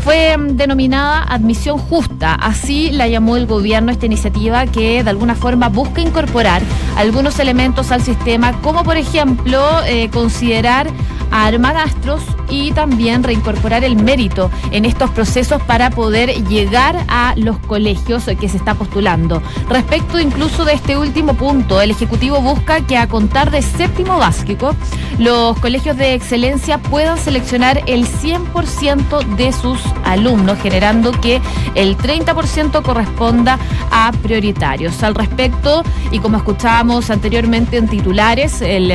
fue 0.04 0.36
mm, 0.36 0.56
denominada 0.56 1.22
admisión 1.22 1.78
justa. 1.78 2.34
Así 2.34 2.90
la 2.90 3.08
llamó 3.08 3.36
el 3.36 3.46
gobierno 3.46 3.90
esta 3.90 4.06
iniciativa 4.06 4.66
que 4.66 5.02
de 5.02 5.10
alguna 5.10 5.34
forma 5.34 5.68
busca 5.68 6.02
incorporar 6.02 6.62
algunos 6.96 7.38
elementos 7.38 7.90
al 7.90 8.02
sistema, 8.02 8.52
como 8.60 8.84
por 8.84 8.98
ejemplo 8.98 9.60
eh, 9.86 10.10
considerar 10.10 10.88
a 11.30 11.46
armadastros 11.46 12.22
y 12.48 12.72
también 12.72 13.22
reincorporar 13.22 13.84
el 13.84 13.96
mérito 13.96 14.50
en 14.70 14.84
estos 14.84 15.10
procesos 15.10 15.62
para 15.62 15.90
poder 15.90 16.30
llegar 16.48 17.04
a 17.08 17.34
los 17.36 17.58
colegios 17.58 18.24
que 18.38 18.48
se 18.48 18.56
está 18.56 18.74
postulando. 18.74 19.42
Respecto 19.68 20.20
incluso 20.20 20.64
de 20.64 20.74
este 20.74 20.96
último 20.96 21.34
punto, 21.34 21.80
el 21.80 21.90
Ejecutivo 21.90 22.40
busca 22.40 22.80
que 22.80 22.96
a 22.96 23.08
contar 23.08 23.50
de 23.50 23.62
séptimo 23.62 24.18
básico, 24.18 24.74
los 25.18 25.58
colegios 25.60 25.96
de 25.96 26.14
excelencia 26.14 26.78
puedan 26.78 27.18
seleccionar 27.18 27.82
el 27.86 28.06
100% 28.06 29.36
de 29.36 29.52
sus 29.52 29.80
alumnos, 30.04 30.58
generando 30.60 31.12
que 31.12 31.40
el 31.74 31.96
30% 31.96 32.82
corresponda 32.82 33.58
a 33.90 34.12
prioritarios. 34.22 35.02
Al 35.02 35.14
respecto, 35.14 35.82
y 36.10 36.18
como 36.18 36.36
escuchábamos 36.36 37.10
anteriormente 37.10 37.76
en 37.76 37.88
titulares, 37.88 38.60
el 38.60 38.90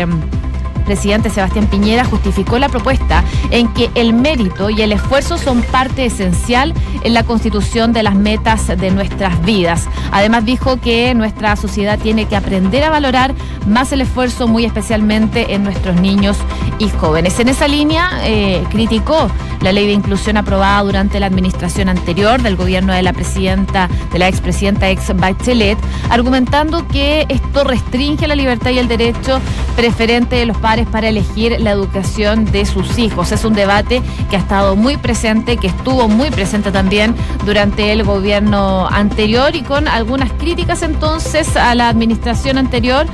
presidente 0.90 1.30
Sebastián 1.30 1.68
Piñera 1.68 2.04
justificó 2.04 2.58
la 2.58 2.68
propuesta 2.68 3.24
en 3.52 3.72
que 3.76 3.92
el 3.94 4.12
mérito 4.12 4.72
y 4.72 4.82
el 4.82 4.92
esfuerzo 4.92 5.38
son 5.38 5.62
parte 5.62 6.04
esencial 6.04 6.74
en 7.04 7.14
la 7.14 7.22
constitución 7.22 7.94
de 7.94 8.02
las 8.02 8.16
metas 8.16 8.66
de 8.66 8.90
nuestras 8.90 9.40
vidas. 9.46 9.88
Además 10.12 10.46
dijo 10.46 10.78
que 10.82 11.14
nuestra 11.14 11.56
sociedad 11.58 12.00
tiene 12.00 12.26
que 12.26 12.36
aprender 12.36 12.84
a 12.84 12.90
valorar 12.90 13.36
más 13.68 13.92
el 13.92 14.02
esfuerzo, 14.02 14.48
muy 14.48 14.66
especialmente 14.66 15.54
en 15.54 15.64
nuestros 15.64 16.02
niños 16.02 16.38
y 16.80 16.90
jóvenes. 16.90 17.40
En 17.40 17.50
esa 17.50 17.68
línea 17.68 18.10
eh, 18.24 18.64
criticó 18.72 19.30
la 19.62 19.72
ley 19.72 19.86
de 19.86 19.94
inclusión 19.94 20.38
aprobada 20.38 20.82
durante 20.82 21.20
la 21.20 21.28
administración 21.28 21.90
anterior 21.90 22.42
del 22.42 22.56
gobierno 22.56 22.94
de 22.94 23.04
la 23.04 23.14
presidenta, 23.14 23.90
de 24.12 24.18
la 24.18 24.28
expresidenta 24.28 24.90
ex 24.90 25.16
Bachelet, 25.16 25.78
argumentando 26.10 26.88
que 26.88 27.26
esto 27.30 27.64
restringe 27.64 28.28
la 28.28 28.36
libertad 28.36 28.72
y 28.72 28.80
el 28.80 28.88
derecho 28.88 29.40
preferente 29.76 30.38
de 30.38 30.46
los 30.46 30.58
padres 30.58 30.79
para 30.88 31.10
elegir 31.10 31.60
la 31.60 31.72
educación 31.72 32.46
de 32.46 32.66
sus 32.66 32.98
hijos. 32.98 33.32
Es 33.32 33.46
un 33.46 33.54
debate 33.54 34.02
que 34.30 34.36
ha 34.36 34.40
estado 34.40 34.76
muy 34.76 34.98
presente, 34.98 35.58
que 35.58 35.68
estuvo 35.68 36.08
muy 36.08 36.30
presente 36.30 36.72
también 36.72 37.16
durante 37.46 37.92
el 37.92 38.04
gobierno 38.04 38.88
anterior 38.88 39.56
y 39.56 39.62
con 39.62 39.88
algunas 39.88 40.32
críticas 40.34 40.84
entonces 40.84 41.56
a 41.56 41.76
la 41.76 41.90
administración 41.90 42.58
anterior 42.58 43.06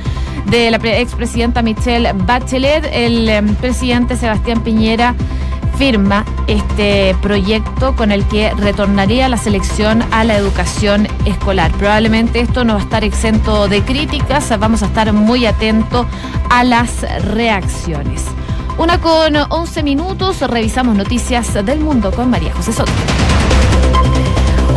de 0.50 0.70
la 0.70 0.76
expresidenta 0.76 1.62
Michelle 1.62 2.12
Bachelet, 2.12 2.88
el 2.92 3.28
em, 3.28 3.54
presidente 3.56 4.16
Sebastián 4.16 4.60
Piñera 4.62 5.14
firma 5.76 6.24
este 6.46 7.14
proyecto 7.20 7.94
con 7.94 8.10
el 8.10 8.24
que 8.26 8.52
retornaría 8.54 9.28
la 9.28 9.36
selección 9.36 10.02
a 10.10 10.24
la 10.24 10.36
educación 10.36 11.06
escolar. 11.24 11.70
Probablemente 11.72 12.40
esto 12.40 12.64
no 12.64 12.74
va 12.74 12.80
a 12.80 12.82
estar 12.82 13.04
exento 13.04 13.68
de 13.68 13.82
críticas, 13.82 14.52
vamos 14.58 14.82
a 14.82 14.86
estar 14.86 15.12
muy 15.12 15.46
atentos 15.46 16.06
a 16.50 16.64
las 16.64 17.02
reacciones. 17.24 18.24
Una 18.78 19.00
con 19.00 19.36
11 19.36 19.82
minutos, 19.82 20.40
revisamos 20.40 20.96
noticias 20.96 21.52
del 21.64 21.80
mundo 21.80 22.10
con 22.10 22.30
María 22.30 22.52
José 22.54 22.72
Soto. 22.72 22.92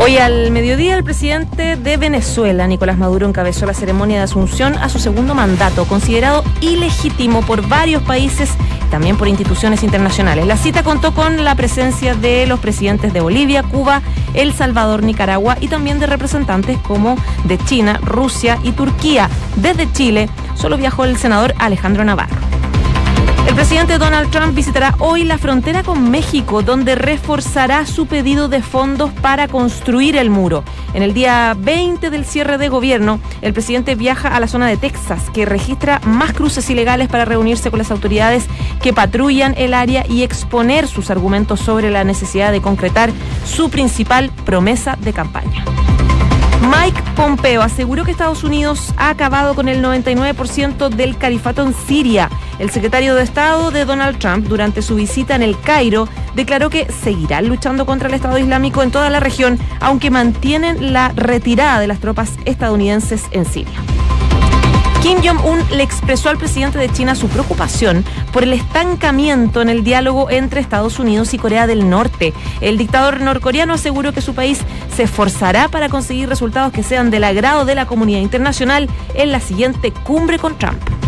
Hoy 0.01 0.17
al 0.17 0.49
mediodía 0.51 0.95
el 0.95 1.03
presidente 1.03 1.75
de 1.75 1.97
Venezuela, 1.97 2.65
Nicolás 2.67 2.97
Maduro, 2.97 3.27
encabezó 3.27 3.65
la 3.65 3.73
ceremonia 3.73 4.19
de 4.19 4.23
asunción 4.23 4.77
a 4.77 4.87
su 4.87 4.97
segundo 4.97 5.35
mandato, 5.35 5.83
considerado 5.83 6.41
ilegítimo 6.61 7.41
por 7.41 7.67
varios 7.67 8.01
países, 8.03 8.49
también 8.89 9.17
por 9.17 9.27
instituciones 9.27 9.83
internacionales. 9.83 10.47
La 10.47 10.55
cita 10.55 10.83
contó 10.83 11.13
con 11.13 11.43
la 11.43 11.53
presencia 11.55 12.15
de 12.15 12.47
los 12.47 12.61
presidentes 12.61 13.11
de 13.11 13.19
Bolivia, 13.19 13.61
Cuba, 13.61 14.01
El 14.33 14.53
Salvador, 14.53 15.03
Nicaragua 15.03 15.57
y 15.59 15.67
también 15.67 15.99
de 15.99 16.07
representantes 16.07 16.77
como 16.77 17.17
de 17.43 17.57
China, 17.57 17.99
Rusia 18.01 18.57
y 18.63 18.71
Turquía. 18.71 19.29
Desde 19.57 19.91
Chile 19.91 20.29
solo 20.55 20.77
viajó 20.77 21.03
el 21.03 21.17
senador 21.17 21.53
Alejandro 21.59 22.05
Navarro. 22.05 22.48
El 23.59 23.65
presidente 23.65 23.97
Donald 23.97 24.31
Trump 24.31 24.55
visitará 24.55 24.95
hoy 24.99 25.25
la 25.25 25.37
frontera 25.37 25.83
con 25.83 26.09
México, 26.09 26.61
donde 26.61 26.95
reforzará 26.95 27.85
su 27.85 28.07
pedido 28.07 28.47
de 28.47 28.61
fondos 28.61 29.11
para 29.11 29.49
construir 29.49 30.15
el 30.15 30.29
muro. 30.29 30.63
En 30.93 31.03
el 31.03 31.13
día 31.13 31.57
20 31.59 32.09
del 32.09 32.23
cierre 32.23 32.57
de 32.57 32.69
gobierno, 32.69 33.19
el 33.41 33.51
presidente 33.51 33.95
viaja 33.95 34.33
a 34.33 34.39
la 34.39 34.47
zona 34.47 34.65
de 34.67 34.77
Texas, 34.77 35.29
que 35.33 35.45
registra 35.45 35.99
más 36.05 36.31
cruces 36.31 36.69
ilegales 36.69 37.09
para 37.09 37.25
reunirse 37.25 37.69
con 37.69 37.79
las 37.79 37.91
autoridades 37.91 38.45
que 38.81 38.93
patrullan 38.93 39.53
el 39.57 39.73
área 39.73 40.05
y 40.07 40.23
exponer 40.23 40.87
sus 40.87 41.11
argumentos 41.11 41.59
sobre 41.59 41.91
la 41.91 42.05
necesidad 42.05 42.53
de 42.53 42.61
concretar 42.61 43.11
su 43.43 43.69
principal 43.69 44.31
promesa 44.45 44.97
de 45.01 45.11
campaña. 45.11 45.65
Mike 46.61 47.01
Pompeo 47.15 47.61
aseguró 47.61 48.03
que 48.03 48.11
Estados 48.11 48.43
Unidos 48.43 48.93
ha 48.97 49.09
acabado 49.09 49.55
con 49.55 49.69
el 49.69 49.83
99% 49.83 50.89
del 50.89 51.17
califato 51.17 51.63
en 51.63 51.73
Siria. 51.73 52.29
El 52.59 52.69
secretario 52.69 53.15
de 53.15 53.23
Estado 53.23 53.71
de 53.71 53.85
Donald 53.85 54.19
Trump, 54.19 54.47
durante 54.47 54.81
su 54.81 54.95
visita 54.95 55.35
en 55.35 55.41
el 55.41 55.59
Cairo, 55.59 56.09
declaró 56.35 56.69
que 56.69 56.91
seguirán 56.91 57.47
luchando 57.47 57.85
contra 57.85 58.09
el 58.09 58.15
Estado 58.15 58.37
Islámico 58.37 58.83
en 58.83 58.91
toda 58.91 59.09
la 59.09 59.19
región, 59.21 59.57
aunque 59.79 60.11
mantienen 60.11 60.93
la 60.93 61.13
retirada 61.15 61.79
de 61.79 61.87
las 61.87 61.99
tropas 61.99 62.33
estadounidenses 62.45 63.23
en 63.31 63.45
Siria. 63.45 63.79
Kim 65.01 65.19
Jong-un 65.23 65.63
le 65.71 65.81
expresó 65.81 66.27
al 66.27 66.37
presidente 66.37 66.77
de 66.77 66.89
China 66.89 67.15
su 67.15 67.29
preocupación 67.29 68.03
por 68.33 68.43
el 68.43 68.51
estancamiento 68.51 69.61
en 69.61 69.69
el 69.69 69.83
diálogo 69.83 70.29
entre 70.29 70.59
Estados 70.59 70.99
Unidos 70.99 71.33
y 71.33 71.37
Corea 71.37 71.67
del 71.67 71.89
Norte. 71.89 72.33
El 72.59 72.77
dictador 72.77 73.21
norcoreano 73.21 73.73
aseguró 73.73 74.11
que 74.11 74.21
su 74.21 74.35
país 74.35 74.59
se 74.93 75.03
esforzará 75.03 75.69
para 75.69 75.87
conseguir 75.87 76.27
resultados 76.27 76.73
que 76.73 76.83
sean 76.83 77.11
del 77.11 77.23
agrado 77.23 77.63
de 77.63 77.75
la 77.75 77.85
comunidad 77.85 78.19
internacional 78.19 78.89
en 79.13 79.31
la 79.31 79.39
siguiente 79.39 79.91
cumbre 79.91 80.37
con 80.37 80.57
Trump. 80.57 80.98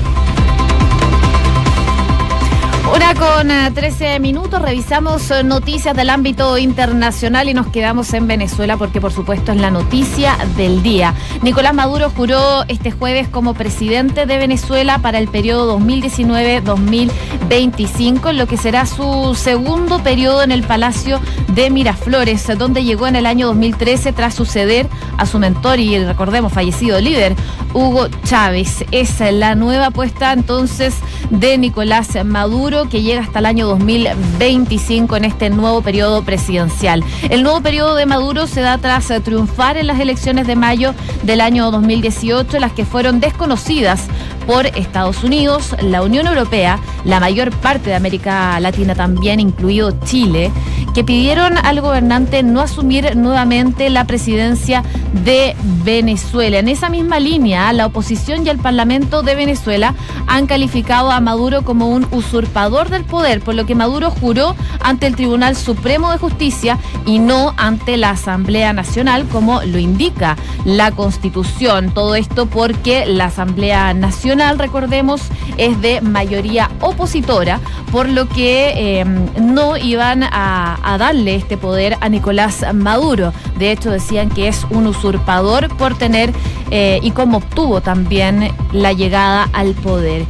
Ahora 2.91 3.15
con 3.15 3.47
13 3.73 4.15
eh, 4.15 4.19
minutos 4.19 4.61
revisamos 4.61 5.31
eh, 5.31 5.45
noticias 5.45 5.95
del 5.95 6.09
ámbito 6.09 6.57
internacional 6.57 7.47
y 7.47 7.53
nos 7.53 7.67
quedamos 7.67 8.13
en 8.13 8.27
Venezuela 8.27 8.75
porque 8.75 8.99
por 8.99 9.13
supuesto 9.13 9.53
es 9.53 9.61
la 9.61 9.71
noticia 9.71 10.35
del 10.57 10.83
día. 10.83 11.13
Nicolás 11.41 11.73
Maduro 11.73 12.09
juró 12.09 12.65
este 12.67 12.91
jueves 12.91 13.29
como 13.29 13.53
presidente 13.53 14.25
de 14.25 14.37
Venezuela 14.37 14.99
para 14.99 15.19
el 15.19 15.29
periodo 15.29 15.79
2019-2025, 15.79 18.33
lo 18.33 18.45
que 18.45 18.57
será 18.57 18.85
su 18.85 19.35
segundo 19.35 20.03
periodo 20.03 20.43
en 20.43 20.51
el 20.51 20.63
Palacio 20.63 21.21
de 21.47 21.69
Miraflores, 21.69 22.45
donde 22.57 22.83
llegó 22.83 23.07
en 23.07 23.15
el 23.15 23.25
año 23.25 23.47
2013 23.47 24.11
tras 24.11 24.35
suceder 24.35 24.89
a 25.17 25.25
su 25.25 25.39
mentor 25.39 25.79
y 25.79 25.97
recordemos 26.03 26.51
fallecido 26.51 26.99
líder 26.99 27.37
Hugo 27.73 28.09
Chávez. 28.25 28.83
Es 28.91 29.21
la 29.31 29.55
nueva 29.55 29.85
apuesta 29.87 30.33
entonces 30.33 30.95
de 31.29 31.57
Nicolás 31.57 32.09
Maduro 32.25 32.80
que 32.89 33.01
llega 33.01 33.21
hasta 33.21 33.39
el 33.39 33.45
año 33.45 33.67
2025 33.67 35.15
en 35.15 35.25
este 35.25 35.49
nuevo 35.49 35.81
periodo 35.81 36.23
presidencial. 36.23 37.03
El 37.29 37.43
nuevo 37.43 37.61
periodo 37.61 37.95
de 37.95 38.05
Maduro 38.05 38.47
se 38.47 38.61
da 38.61 38.77
tras 38.77 39.11
triunfar 39.23 39.77
en 39.77 39.87
las 39.87 39.99
elecciones 39.99 40.47
de 40.47 40.55
mayo 40.55 40.93
del 41.23 41.41
año 41.41 41.71
2018, 41.71 42.59
las 42.59 42.71
que 42.71 42.85
fueron 42.85 43.19
desconocidas 43.19 44.07
por 44.51 44.65
Estados 44.65 45.23
Unidos, 45.23 45.77
la 45.81 46.01
Unión 46.01 46.27
Europea, 46.27 46.77
la 47.05 47.21
mayor 47.21 47.51
parte 47.51 47.91
de 47.91 47.95
América 47.95 48.59
Latina 48.59 48.95
también, 48.95 49.39
incluido 49.39 49.91
Chile, 50.03 50.51
que 50.93 51.05
pidieron 51.05 51.57
al 51.57 51.79
gobernante 51.79 52.43
no 52.43 52.59
asumir 52.59 53.15
nuevamente 53.15 53.89
la 53.89 54.03
presidencia 54.03 54.83
de 55.23 55.55
Venezuela. 55.85 56.59
En 56.59 56.67
esa 56.67 56.89
misma 56.89 57.19
línea, 57.19 57.71
la 57.71 57.85
oposición 57.85 58.45
y 58.45 58.49
el 58.49 58.57
Parlamento 58.57 59.23
de 59.23 59.35
Venezuela 59.35 59.95
han 60.27 60.47
calificado 60.47 61.11
a 61.11 61.21
Maduro 61.21 61.63
como 61.63 61.87
un 61.87 62.05
usurpador 62.11 62.89
del 62.89 63.05
poder, 63.05 63.39
por 63.39 63.55
lo 63.55 63.65
que 63.65 63.73
Maduro 63.73 64.11
juró 64.11 64.57
ante 64.81 65.07
el 65.07 65.15
Tribunal 65.15 65.55
Supremo 65.55 66.11
de 66.11 66.17
Justicia 66.17 66.77
y 67.05 67.19
no 67.19 67.53
ante 67.55 67.95
la 67.95 68.09
Asamblea 68.09 68.73
Nacional, 68.73 69.25
como 69.31 69.61
lo 69.63 69.79
indica 69.79 70.35
la 70.65 70.91
Constitución. 70.91 71.91
Todo 71.93 72.15
esto 72.15 72.47
porque 72.47 73.05
la 73.05 73.25
Asamblea 73.25 73.93
Nacional, 73.93 74.40
recordemos, 74.57 75.21
es 75.57 75.79
de 75.81 76.01
mayoría 76.01 76.69
opositora, 76.79 77.59
por 77.91 78.09
lo 78.09 78.27
que 78.27 78.73
eh, 78.75 79.05
no 79.39 79.77
iban 79.77 80.23
a, 80.23 80.97
darle 80.97 81.35
este 81.35 81.57
poder 81.57 81.97
a 82.01 82.09
Nicolás 82.09 82.65
Maduro. 82.73 83.33
De 83.57 83.71
hecho, 83.71 83.91
decían 83.91 84.29
que 84.29 84.47
es 84.47 84.65
un 84.69 84.87
usurpador 84.87 85.75
por 85.77 85.97
tener 85.97 86.33
eh, 86.69 86.99
y 87.01 87.11
cómo 87.11 87.37
obtuvo 87.37 87.81
también 87.81 88.51
la 88.71 88.93
llegada 88.93 89.47
al 89.53 89.73
poder. 89.73 90.25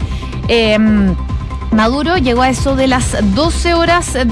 Em, 0.47 1.15
Maduro 1.71 2.17
llegó 2.17 2.41
a 2.41 2.49
eso 2.49 2.75
de 2.75 2.87
las 2.87 3.15
12 3.33 3.73
horas 3.75 4.13
de, 4.13 4.25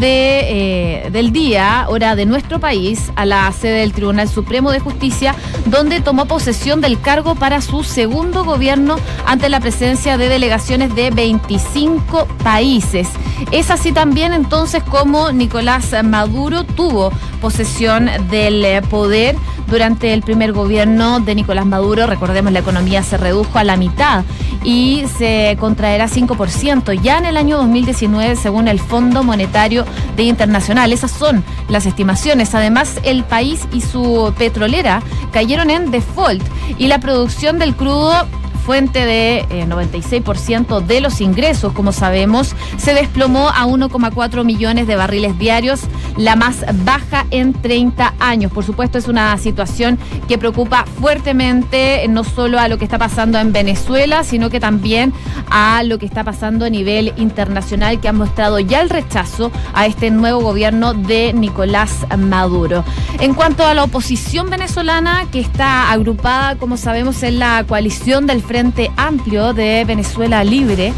eh, 1.04 1.10
del 1.10 1.32
día, 1.32 1.86
hora 1.88 2.18
de 2.18 2.26
nuestro 2.26 2.60
país, 2.60 3.14
a 3.16 3.26
la 3.26 3.50
sede 3.54 3.80
del 3.80 3.94
Tribunal 3.94 4.28
Supremo 4.28 4.72
de 4.72 4.82
Justicia, 4.82 5.34
donde 5.66 6.02
tomó 6.02 6.26
posesión 6.26 6.82
del 6.82 7.00
cargo 7.00 7.36
para 7.36 7.62
su 7.62 7.84
segundo 7.84 8.44
gobierno 8.44 8.98
ante 9.26 9.48
la 9.48 9.62
presencia 9.62 10.18
de 10.18 10.28
delegaciones 10.28 10.94
de 10.96 11.12
25 11.12 12.28
países. 12.44 13.08
Es 13.52 13.72
así 13.72 13.94
también 13.94 14.34
entonces 14.34 14.84
como 14.84 15.32
Nicolás 15.32 15.96
Maduro 16.04 16.66
tuvo 16.66 17.12
posesión 17.40 18.10
del 18.30 18.66
eh, 18.66 18.82
poder 18.82 19.38
durante 19.70 20.14
el 20.14 20.22
primer 20.22 20.52
gobierno 20.52 21.20
de 21.20 21.36
Nicolás 21.36 21.66
Maduro. 21.66 22.06
Recordemos, 22.08 22.52
la 22.52 22.60
economía 22.60 23.04
se 23.04 23.18
redujo 23.18 23.58
a 23.58 23.64
la 23.64 23.78
mitad 23.78 24.24
y 24.64 25.06
se 25.18 25.56
contraerá 25.60 26.08
5% 26.08 27.00
ya 27.02 27.18
en 27.18 27.26
el 27.30 27.38
año 27.38 27.58
2019 27.58 28.36
según 28.36 28.68
el 28.68 28.80
Fondo 28.80 29.24
Monetario 29.24 29.86
de 30.16 30.24
Internacional. 30.24 30.92
Esas 30.92 31.12
son 31.12 31.44
las 31.70 31.86
estimaciones. 31.86 32.56
Además, 32.56 33.00
el 33.04 33.24
país 33.24 33.68
y 33.72 33.82
su 33.82 34.34
petrolera 34.38 35.02
cayeron 35.32 35.70
en 35.70 35.92
default 35.92 36.44
y 36.78 36.88
la 36.88 37.00
producción 37.00 37.60
del 37.60 37.76
crudo 37.76 38.28
fuente 38.70 39.04
de 39.04 39.48
96% 39.68 40.86
de 40.86 41.02
los 41.02 41.22
ingresos, 41.22 41.74
como 41.74 41.92
sabemos, 41.92 42.56
se 42.78 42.94
desplomó 42.94 43.50
a 43.50 43.66
1,4 43.66 44.46
millones 44.46 44.86
de 44.86 44.96
barriles 44.96 45.40
diarios, 45.40 45.82
la 46.18 46.36
más 46.36 46.64
baja 46.86 47.26
en 47.32 47.54
30 47.54 48.14
años. 48.20 48.52
Por 48.52 48.64
supuesto, 48.64 49.00
es 49.00 49.08
una 49.08 49.36
situación 49.40 49.98
que 50.28 50.38
preocupa 50.38 50.86
fuertemente 51.02 52.06
no 52.10 52.24
solo 52.24 52.60
a 52.60 52.68
lo 52.68 52.78
que 52.78 52.84
está 52.84 53.00
pasando 53.00 53.40
en 53.40 53.52
Venezuela, 53.54 54.24
sino 54.24 54.52
que 54.52 54.60
también 54.60 55.14
a 55.50 55.82
lo 55.82 55.98
que 55.98 56.06
está 56.06 56.24
pasando 56.24 56.66
a 56.66 56.70
nivel 56.70 57.12
internacional, 57.18 58.00
que 58.00 58.08
ha 58.08 58.14
mostrado 58.14 58.60
ya 58.60 58.82
el 58.82 58.92
rechazo 58.92 59.52
a 59.74 59.88
este 59.88 60.12
nuevo 60.12 60.42
gobierno 60.42 60.94
de 60.94 61.34
Nicolás 61.34 62.06
Maduro. 62.20 62.84
En 63.20 63.34
cuanto 63.34 63.66
a 63.66 63.74
la 63.74 63.84
oposición 63.84 64.52
venezolana, 64.52 65.26
que 65.32 65.40
está 65.40 65.90
agrupada, 65.90 66.56
como 66.58 66.78
sabemos, 66.78 67.24
en 67.24 67.40
la 67.40 67.64
coalición 67.68 68.28
del 68.28 68.44
Frente 68.44 68.59
Amplio 68.98 69.54
de 69.54 69.86
Venezuela 69.86 70.44
Libre, 70.44 70.92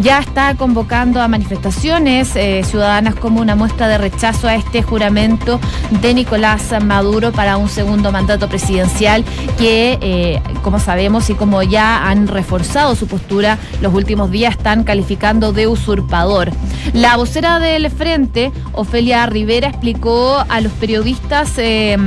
ya 0.00 0.20
está 0.20 0.54
convocando 0.54 1.20
a 1.20 1.26
manifestaciones 1.26 2.36
eh, 2.36 2.62
ciudadanas 2.64 3.16
como 3.16 3.40
una 3.40 3.56
muestra 3.56 3.88
de 3.88 3.98
rechazo 3.98 4.46
a 4.46 4.54
este 4.54 4.82
juramento 4.82 5.58
de 6.00 6.14
Nicolás 6.14 6.72
Maduro 6.84 7.32
para 7.32 7.56
un 7.56 7.68
segundo 7.68 8.12
mandato 8.12 8.48
presidencial 8.48 9.24
que, 9.58 9.98
eh, 10.00 10.40
como 10.62 10.78
sabemos 10.78 11.28
y 11.30 11.34
como 11.34 11.64
ya 11.64 12.08
han 12.08 12.28
reforzado 12.28 12.94
su 12.94 13.08
postura 13.08 13.58
los 13.80 13.92
últimos 13.92 14.30
días, 14.30 14.56
están 14.56 14.84
calificando 14.84 15.52
de 15.52 15.66
usurpador. 15.66 16.52
La 16.92 17.16
vocera 17.16 17.58
del 17.58 17.90
Frente, 17.90 18.52
Ofelia 18.72 19.26
Rivera, 19.26 19.68
explicó 19.68 20.44
a 20.48 20.60
los 20.60 20.72
periodistas... 20.74 21.54
Eh, 21.58 21.98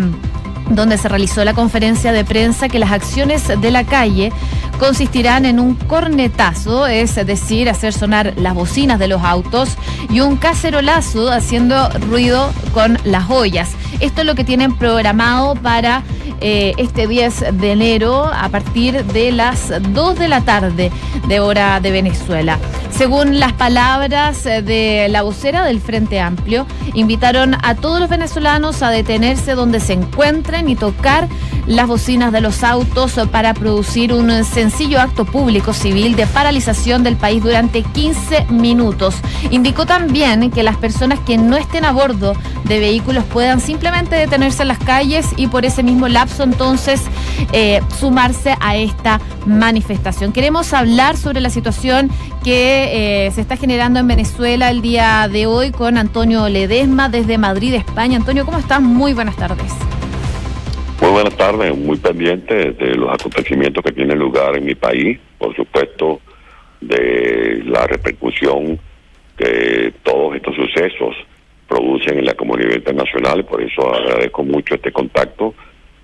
donde 0.70 0.98
se 0.98 1.10
realizó 1.10 1.44
la 1.44 1.54
conferencia 1.54 2.12
de 2.12 2.26
prensa 2.26 2.70
que 2.70 2.80
las 2.80 2.92
acciones 2.92 3.48
de 3.48 3.72
la 3.72 3.84
calle 3.84 4.32
consistirán 4.80 5.46
en 5.46 5.60
un 5.60 5.76
cornetazo, 5.76 6.88
es 6.88 7.16
decir, 7.16 7.70
hacer 7.70 7.94
sonar 7.94 8.34
las 8.38 8.54
bocinas 8.54 9.00
de 9.00 9.08
los 9.08 9.22
autos, 9.24 9.78
y 10.10 10.20
un 10.20 10.38
cacerolazo 10.38 11.32
haciendo 11.32 11.90
ruido 12.10 12.52
con 12.74 12.98
las 13.04 13.30
ollas. 13.30 13.72
Esto 14.00 14.22
es 14.22 14.28
lo 14.28 14.36
que 14.36 14.44
tienen 14.44 14.76
programado 14.76 15.56
para 15.56 16.04
eh, 16.42 16.74
este 16.78 17.08
10 17.08 17.58
de 17.60 17.72
enero 17.72 18.26
a 18.26 18.50
partir 18.50 19.04
de 19.06 19.32
las 19.32 19.72
2 19.94 20.20
de 20.20 20.28
la 20.28 20.42
tarde 20.42 20.92
de 21.28 21.40
hora 21.40 21.80
de 21.80 21.92
Venezuela. 21.92 22.60
Según 22.92 23.40
las 23.40 23.54
palabras 23.54 24.46
eh, 24.46 24.62
de 24.62 25.08
la 25.10 25.24
vocera 25.24 25.66
del 25.66 25.82
Frente 25.82 26.20
Amplio, 26.20 26.68
invitaron 26.94 27.56
a 27.64 27.76
todos 27.76 28.00
los 28.00 28.10
venezolanos 28.10 28.84
a 28.84 28.90
detenerse 28.90 29.56
donde 29.56 29.80
se 29.80 29.94
encuentren 29.94 30.70
y 30.70 30.76
tocar 30.76 31.28
las 31.66 31.88
bocinas 31.88 32.32
de 32.32 32.42
los 32.42 32.64
autos 32.64 33.14
para 33.32 33.54
producir 33.54 34.14
un 34.14 34.44
sencillo 34.44 35.00
acto 35.00 35.26
público 35.26 35.74
civil 35.74 36.16
de 36.16 36.28
paralización 36.28 37.04
del 37.04 37.16
país 37.16 37.42
durante 37.42 37.84
15 37.84 38.48
minutos. 38.50 39.16
Indicó 39.50 39.86
también 39.86 40.52
que 40.52 40.64
las 40.64 40.78
personas 40.78 41.20
que 41.20 41.38
no 41.38 41.56
estén 41.58 41.86
a 41.86 41.92
bordo 41.92 42.36
de 42.66 42.80
vehículos 42.80 43.24
puedan 43.26 43.60
simplemente 43.60 44.16
detenerse 44.16 44.64
en 44.64 44.68
las 44.70 44.80
calles 44.80 45.28
y 45.38 45.48
por 45.48 45.66
ese 45.66 45.84
mismo 45.84 46.08
lapso 46.24 46.44
entonces 46.44 47.06
eh, 47.52 47.82
sumarse 48.00 48.56
a 48.62 48.78
esta 48.78 49.20
manifestación. 49.46 50.32
Queremos 50.32 50.74
hablar 50.74 51.18
sobre 51.18 51.42
la 51.42 51.50
situación 51.50 52.10
que 52.46 53.26
eh, 53.26 53.32
se 53.32 53.42
está 53.42 53.58
generando 53.58 54.00
en 54.00 54.08
Venezuela 54.08 54.72
el 54.72 54.82
día 54.82 55.28
de 55.28 55.48
hoy 55.48 55.72
con 55.72 55.98
Antonio 55.98 56.48
Ledesma 56.48 57.10
desde 57.10 57.38
Madrid, 57.38 57.74
España. 57.74 58.16
Antonio, 58.16 58.46
¿cómo 58.46 58.58
estás? 58.58 58.82
Muy 58.82 59.14
buenas 59.14 59.36
tardes. 59.36 59.74
Muy 61.02 61.12
buenas 61.12 61.36
tardes, 61.36 61.78
muy 61.78 61.98
pendiente 61.98 62.72
de 62.72 62.96
los 62.96 63.14
acontecimientos 63.14 63.84
que 63.84 63.92
tienen 63.92 64.18
lugar 64.18 64.56
en 64.56 64.64
mi 64.64 64.76
país, 64.76 65.20
por 65.38 65.54
supuesto, 65.58 66.22
de 66.80 67.64
la 67.66 67.86
repercusión 67.86 68.80
que 69.36 69.94
todos 70.04 70.38
estos 70.38 70.56
sucesos 70.56 71.16
producen 71.68 72.20
en 72.20 72.26
la 72.26 72.34
comunidad 72.36 72.76
internacional 72.76 73.44
por 73.44 73.62
eso 73.62 73.94
agradezco 73.94 74.44
mucho 74.44 74.76
este 74.76 74.92
contacto 74.92 75.56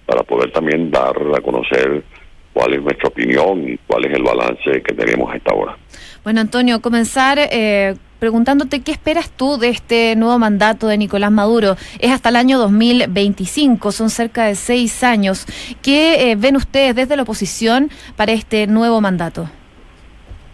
para 0.09 0.23
poder 0.23 0.51
también 0.51 0.89
dar 0.89 1.15
a 1.37 1.39
conocer 1.39 2.03
cuál 2.51 2.73
es 2.73 2.81
nuestra 2.81 3.09
opinión 3.09 3.69
y 3.69 3.77
cuál 3.85 4.05
es 4.05 4.13
el 4.15 4.23
balance 4.23 4.81
que 4.81 4.95
tenemos 4.95 5.31
hasta 5.31 5.51
ahora. 5.51 5.77
Bueno, 6.23 6.41
Antonio, 6.41 6.81
comenzar 6.81 7.37
eh, 7.39 7.93
preguntándote 8.17 8.81
qué 8.81 8.91
esperas 8.91 9.29
tú 9.29 9.59
de 9.59 9.69
este 9.69 10.15
nuevo 10.15 10.39
mandato 10.39 10.87
de 10.87 10.97
Nicolás 10.97 11.31
Maduro. 11.31 11.75
Es 11.99 12.09
hasta 12.09 12.29
el 12.29 12.37
año 12.37 12.57
2025, 12.57 13.91
son 13.91 14.09
cerca 14.09 14.45
de 14.45 14.55
seis 14.55 15.03
años. 15.03 15.45
¿Qué 15.83 16.31
eh, 16.31 16.35
ven 16.35 16.55
ustedes 16.55 16.95
desde 16.95 17.15
la 17.15 17.21
oposición 17.21 17.91
para 18.15 18.31
este 18.31 18.65
nuevo 18.65 19.01
mandato? 19.01 19.47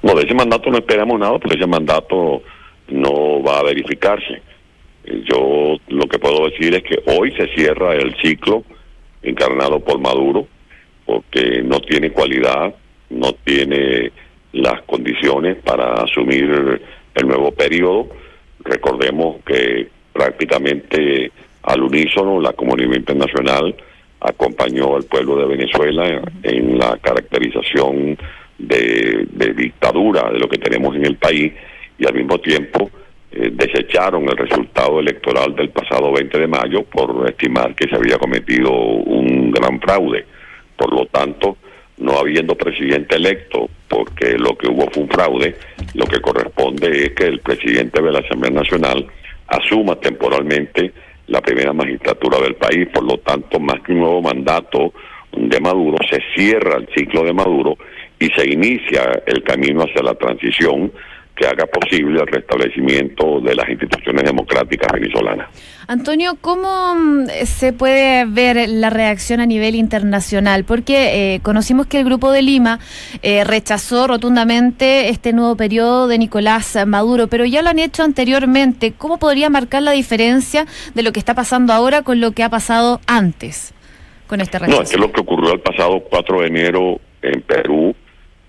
No, 0.03 0.15
de 0.15 0.25
ese 0.25 0.33
mandato 0.33 0.69
no 0.69 0.79
esperamos 0.79 1.17
nada, 1.17 1.39
porque 1.39 1.55
ese 1.55 1.65
mandato 1.65 2.43
no 2.89 3.41
va 3.41 3.59
a 3.59 3.63
verificarse. 3.63 4.41
Yo 5.05 5.77
lo 5.87 6.07
que 6.09 6.19
puedo 6.19 6.49
decir 6.49 6.75
es 6.75 6.83
que 6.83 7.01
hoy 7.17 7.31
se 7.37 7.47
cierra 7.55 7.95
el 7.95 8.13
ciclo 8.21 8.65
encarnado 9.25 9.79
por 9.79 9.99
Maduro, 9.99 10.47
porque 11.05 11.61
no 11.63 11.79
tiene 11.81 12.11
cualidad, 12.11 12.73
no 13.09 13.33
tiene 13.33 14.11
las 14.53 14.81
condiciones 14.83 15.57
para 15.57 15.93
asumir 16.03 16.81
el 17.13 17.27
nuevo 17.27 17.51
periodo. 17.51 18.07
Recordemos 18.59 19.37
que 19.45 19.87
prácticamente 20.13 21.31
al 21.63 21.83
unísono 21.83 22.39
la 22.39 22.53
comunidad 22.53 22.95
internacional 22.95 23.75
acompañó 24.21 24.95
al 24.95 25.03
pueblo 25.03 25.37
de 25.37 25.45
Venezuela 25.45 26.21
en 26.43 26.77
la 26.77 26.97
caracterización 26.97 28.17
de, 28.57 29.27
dictadura 29.55 30.31
de 30.31 30.39
lo 30.39 30.47
que 30.47 30.57
tenemos 30.57 30.95
en 30.95 31.05
el 31.05 31.17
país 31.17 31.53
y 31.97 32.05
al 32.05 32.13
mismo 32.13 32.39
tiempo 32.39 32.89
eh, 33.37 33.51
desecharon 33.51 34.23
el 34.29 34.37
resultado 34.37 35.01
electoral 35.01 35.53
del 35.55 35.69
pasado 35.69 36.13
20 36.13 36.39
de 36.39 36.47
mayo 36.47 36.83
por 36.83 37.29
estimar 37.29 37.75
que 37.75 37.89
se 37.89 37.95
había 37.95 38.17
cometido 38.17 38.71
un 38.71 39.51
gran 39.51 39.77
fraude. 39.81 40.25
Por 40.77 40.93
lo 40.93 41.05
tanto, 41.07 41.57
no 41.97 42.17
habiendo 42.17 42.55
presidente 42.55 43.17
electo, 43.17 43.69
porque 43.89 44.37
lo 44.37 44.57
que 44.57 44.69
hubo 44.69 44.89
fue 44.89 45.03
un 45.03 45.09
fraude, 45.09 45.53
lo 45.95 46.05
que 46.05 46.21
corresponde 46.21 47.07
es 47.07 47.09
que 47.11 47.25
el 47.25 47.39
presidente 47.41 48.01
de 48.01 48.11
la 48.13 48.19
Asamblea 48.19 48.51
Nacional 48.51 49.05
asuma 49.47 49.97
temporalmente 49.97 50.93
la 51.27 51.41
primera 51.41 51.73
magistratura 51.73 52.39
del 52.39 52.55
país. 52.55 52.87
Por 52.93 53.03
lo 53.03 53.17
tanto, 53.17 53.59
más 53.59 53.81
que 53.81 53.91
un 53.91 53.99
nuevo 53.99 54.21
mandato 54.21 54.93
de 55.35 55.59
Maduro, 55.59 55.97
se 56.09 56.21
cierra 56.33 56.77
el 56.77 56.87
ciclo 56.95 57.23
de 57.23 57.33
Maduro 57.33 57.77
y 58.17 58.27
se 58.29 58.49
inicia 58.49 59.23
el 59.25 59.43
camino 59.43 59.83
hacia 59.83 60.03
la 60.03 60.15
transición 60.15 60.93
que 61.35 61.45
haga 61.45 61.65
posible 61.65 62.21
el 62.21 62.27
restablecimiento 62.27 63.41
de 63.41 63.55
las 63.55 63.67
instituciones 63.69 64.23
democráticas 64.23 64.89
venezolanas. 64.93 65.49
Antonio, 65.87 66.37
¿cómo 66.39 66.95
mm, 66.95 67.27
se 67.45 67.73
puede 67.73 68.25
ver 68.25 68.69
la 68.69 68.89
reacción 68.89 69.39
a 69.39 69.45
nivel 69.45 69.75
internacional? 69.75 70.63
Porque 70.63 71.35
eh, 71.35 71.39
conocimos 71.41 71.87
que 71.87 71.99
el 71.99 72.05
Grupo 72.05 72.31
de 72.31 72.41
Lima 72.41 72.79
eh, 73.21 73.43
rechazó 73.43 74.07
rotundamente 74.07 75.09
este 75.09 75.33
nuevo 75.33 75.57
periodo 75.57 76.07
de 76.07 76.17
Nicolás 76.17 76.77
Maduro, 76.87 77.27
pero 77.27 77.45
ya 77.45 77.61
lo 77.61 77.69
han 77.69 77.79
hecho 77.79 78.03
anteriormente. 78.03 78.93
¿Cómo 78.97 79.19
podría 79.19 79.49
marcar 79.49 79.83
la 79.83 79.91
diferencia 79.91 80.65
de 80.93 81.03
lo 81.03 81.11
que 81.11 81.19
está 81.19 81.33
pasando 81.33 81.73
ahora 81.73 82.01
con 82.01 82.21
lo 82.21 82.31
que 82.31 82.43
ha 82.43 82.49
pasado 82.49 83.01
antes 83.07 83.73
con 84.27 84.41
este 84.41 84.57
rechazo? 84.57 84.77
No, 84.77 84.83
es 84.83 84.91
que 84.91 84.97
lo 84.97 85.11
que 85.11 85.21
ocurrió 85.21 85.53
el 85.53 85.59
pasado 85.59 86.01
4 86.09 86.41
de 86.41 86.47
enero 86.47 86.99
en 87.21 87.41
Perú 87.41 87.95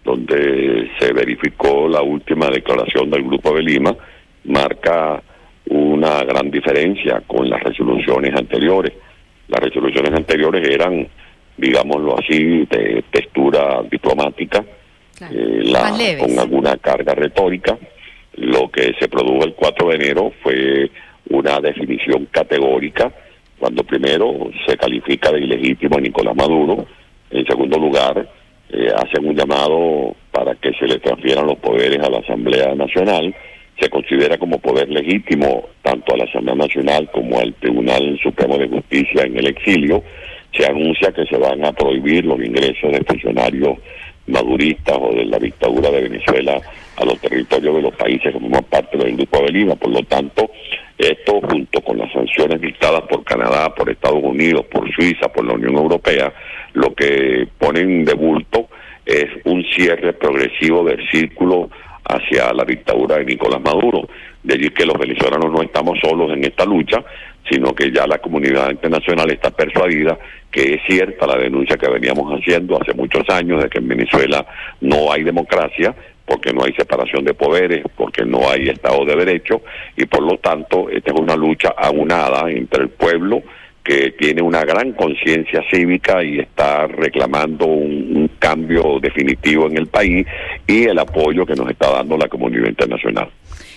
donde 0.07 0.88
se 1.01 1.12
verificó 1.12 1.88
la 1.88 2.01
última 2.01 2.49
declaración 2.49 3.11
del 3.11 3.25
Grupo 3.25 3.53
de 3.55 3.62
Lima, 3.62 3.95
marca 4.45 5.21
una 5.69 6.23
gran 6.23 6.49
diferencia 6.49 7.23
con 7.27 7.51
las 7.51 7.61
resoluciones 7.61 8.33
anteriores. 8.37 8.92
Las 9.49 9.61
resoluciones 9.61 10.12
anteriores 10.12 10.66
eran, 10.69 11.09
digámoslo 11.57 12.16
así, 12.19 12.64
de 12.66 13.05
textura 13.11 13.83
diplomática, 13.90 14.64
eh, 15.29 16.16
con 16.21 16.38
alguna 16.38 16.77
carga 16.77 17.12
retórica. 17.14 17.77
Lo 18.37 18.71
que 18.71 18.95
se 19.01 19.09
produjo 19.09 19.45
el 19.45 19.55
4 19.55 19.88
de 19.88 19.95
enero 19.97 20.33
fue 20.40 20.88
una 21.31 21.59
definición 21.59 22.29
categórica, 22.31 23.12
cuando 23.59 23.83
primero 23.83 24.51
se 24.69 24.77
califica 24.77 25.33
de 25.33 25.40
ilegítimo 25.40 25.97
a 25.97 26.01
Nicolás 26.01 26.37
Maduro, 26.37 26.87
en 27.29 27.45
segundo 27.45 27.77
lugar 27.77 28.36
eh, 28.70 28.88
hacen 28.94 29.26
un 29.26 29.37
llamado 29.37 30.14
para 30.33 30.55
que 30.57 30.72
se 30.74 30.87
le 30.87 30.98
transfieran 30.98 31.46
los 31.46 31.59
poderes 31.59 32.00
a 32.00 32.11
la 32.11 32.18
Asamblea 32.18 32.74
Nacional. 32.74 33.35
Se 33.81 33.88
considera 33.88 34.38
como 34.38 34.59
poder 34.59 34.88
legítimo 34.88 35.68
tanto 35.83 36.14
a 36.14 36.16
la 36.16 36.24
Asamblea 36.24 36.55
Nacional 36.57 37.11
como 37.12 37.38
al 37.38 37.55
Tribunal 37.55 38.18
Supremo 38.22 38.59
de 38.59 38.68
Justicia 38.68 39.22
en 39.22 39.37
el 39.37 39.46
exilio. 39.46 40.02
Se 40.52 40.66
anuncia 40.66 41.12
que 41.12 41.26
se 41.26 41.37
van 41.37 41.64
a 41.64 41.72
prohibir 41.72 42.24
los 42.24 42.40
ingresos 42.40 42.92
de 42.92 43.05
funcionarios 43.05 43.79
maduristas 44.26 44.96
o 45.00 45.14
de 45.14 45.24
la 45.26 45.38
dictadura 45.38 45.90
de 45.90 46.02
Venezuela 46.02 46.61
a 46.96 47.05
los 47.05 47.20
territorios 47.20 47.76
de 47.76 47.83
los 47.83 47.94
países 47.94 48.33
que 48.33 48.40
forman 48.40 48.64
parte 48.64 48.96
del 48.98 49.16
Grupo 49.16 49.42
de 49.42 49.52
Lima. 49.52 49.76
Por 49.76 49.90
lo 49.90 50.02
tanto, 50.05 50.50
esto 50.98 51.40
junto 51.42 51.81
con 51.83 51.98
las 51.98 52.11
sanciones 52.12 52.61
dictadas 52.61 53.02
por 53.02 53.22
Canadá, 53.24 53.74
por 53.74 53.88
Estados 53.90 54.22
Unidos, 54.22 54.64
por 54.66 54.90
Suiza, 54.94 55.29
por 55.29 55.46
la 55.46 55.55
Unión 55.55 55.76
Europea, 55.76 56.33
lo 56.76 56.94
que 56.94 57.48
ponen 57.58 58.04
de 58.04 58.14
bulto 58.14 58.68
es 59.04 59.26
un 59.44 59.64
cierre 59.64 60.12
progresivo 60.12 60.84
del 60.84 61.08
círculo 61.10 61.70
hacia 62.04 62.52
la 62.52 62.64
dictadura 62.64 63.16
de 63.16 63.24
Nicolás 63.24 63.62
Maduro. 63.62 64.08
De 64.42 64.58
que 64.70 64.84
los 64.86 64.96
venezolanos 64.98 65.50
no 65.50 65.62
estamos 65.62 65.98
solos 66.00 66.30
en 66.32 66.44
esta 66.44 66.64
lucha, 66.64 67.02
sino 67.50 67.74
que 67.74 67.90
ya 67.90 68.06
la 68.06 68.18
comunidad 68.18 68.70
internacional 68.70 69.30
está 69.30 69.50
persuadida 69.50 70.18
que 70.50 70.74
es 70.74 70.80
cierta 70.86 71.26
la 71.26 71.36
denuncia 71.36 71.76
que 71.76 71.90
veníamos 71.90 72.30
haciendo 72.32 72.80
hace 72.80 72.94
muchos 72.94 73.28
años 73.28 73.62
de 73.62 73.68
que 73.68 73.78
en 73.78 73.88
Venezuela 73.88 74.46
no 74.80 75.10
hay 75.10 75.24
democracia, 75.24 75.94
porque 76.24 76.52
no 76.52 76.64
hay 76.64 76.72
separación 76.74 77.24
de 77.24 77.34
poderes, 77.34 77.84
porque 77.96 78.24
no 78.24 78.50
hay 78.50 78.68
Estado 78.68 79.04
de 79.04 79.16
Derecho, 79.16 79.62
y 79.96 80.06
por 80.06 80.22
lo 80.22 80.38
tanto 80.38 80.88
esta 80.90 81.12
es 81.12 81.20
una 81.20 81.36
lucha 81.36 81.74
aunada 81.76 82.50
entre 82.50 82.84
el 82.84 82.88
pueblo, 82.90 83.42
que 83.87 84.11
tiene 84.18 84.42
una 84.42 84.64
gran 84.64 84.92
conciencia 84.92 85.62
cívica 85.70 86.22
y 86.22 86.40
está 86.40 86.88
reclamando 86.88 87.66
un, 87.66 88.16
cambio 88.40 89.01
definitivo 89.01 89.66
en 89.66 89.79
el 89.79 89.87
país 89.87 90.27
y 90.66 90.85
el 90.85 90.99
apoyo 90.99 91.46
que 91.46 91.55
nos 91.55 91.70
está 91.70 91.90
dando 91.90 92.16
la 92.18 92.29
comunidad 92.29 92.68
internacional. 92.68 93.31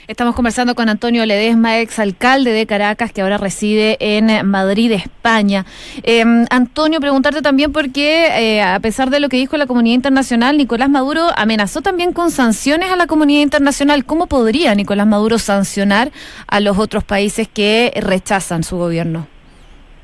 Estamos 0.07 0.35
conversando 0.35 0.75
con 0.75 0.89
Antonio 0.89 1.25
Ledesma, 1.25 1.79
ex 1.79 1.97
alcalde 1.99 2.51
de 2.51 2.65
Caracas, 2.65 3.11
que 3.11 3.21
ahora 3.21 3.37
reside 3.37 3.97
en 3.99 4.47
Madrid, 4.47 4.91
España. 4.91 5.65
Em, 6.03 6.45
Antonio, 6.49 6.99
preguntarte 6.99 7.41
también 7.41 7.71
por 7.71 7.91
qué, 7.91 8.57
eh, 8.57 8.61
a 8.61 8.79
pesar 8.79 9.11
de 9.11 9.19
lo 9.19 9.29
que 9.29 9.37
dijo 9.37 9.55
la 9.55 9.67
comunidad 9.67 9.95
internacional, 9.95 10.57
Nicolás 10.57 10.89
Maduro 10.89 11.27
amenazó 11.35 11.81
también 11.81 12.11
con 12.11 12.31
sanciones 12.31 12.91
a 12.91 12.95
la 12.95 13.07
comunidad 13.07 13.41
internacional. 13.41 14.03
¿Cómo 14.03 14.27
podría 14.27 14.75
Nicolás 14.75 15.07
Maduro 15.07 15.37
sancionar 15.37 16.11
a 16.47 16.59
los 16.59 16.77
otros 16.79 17.03
países 17.03 17.47
que 17.47 17.93
rechazan 17.95 18.63
su 18.63 18.77
gobierno? 18.77 19.38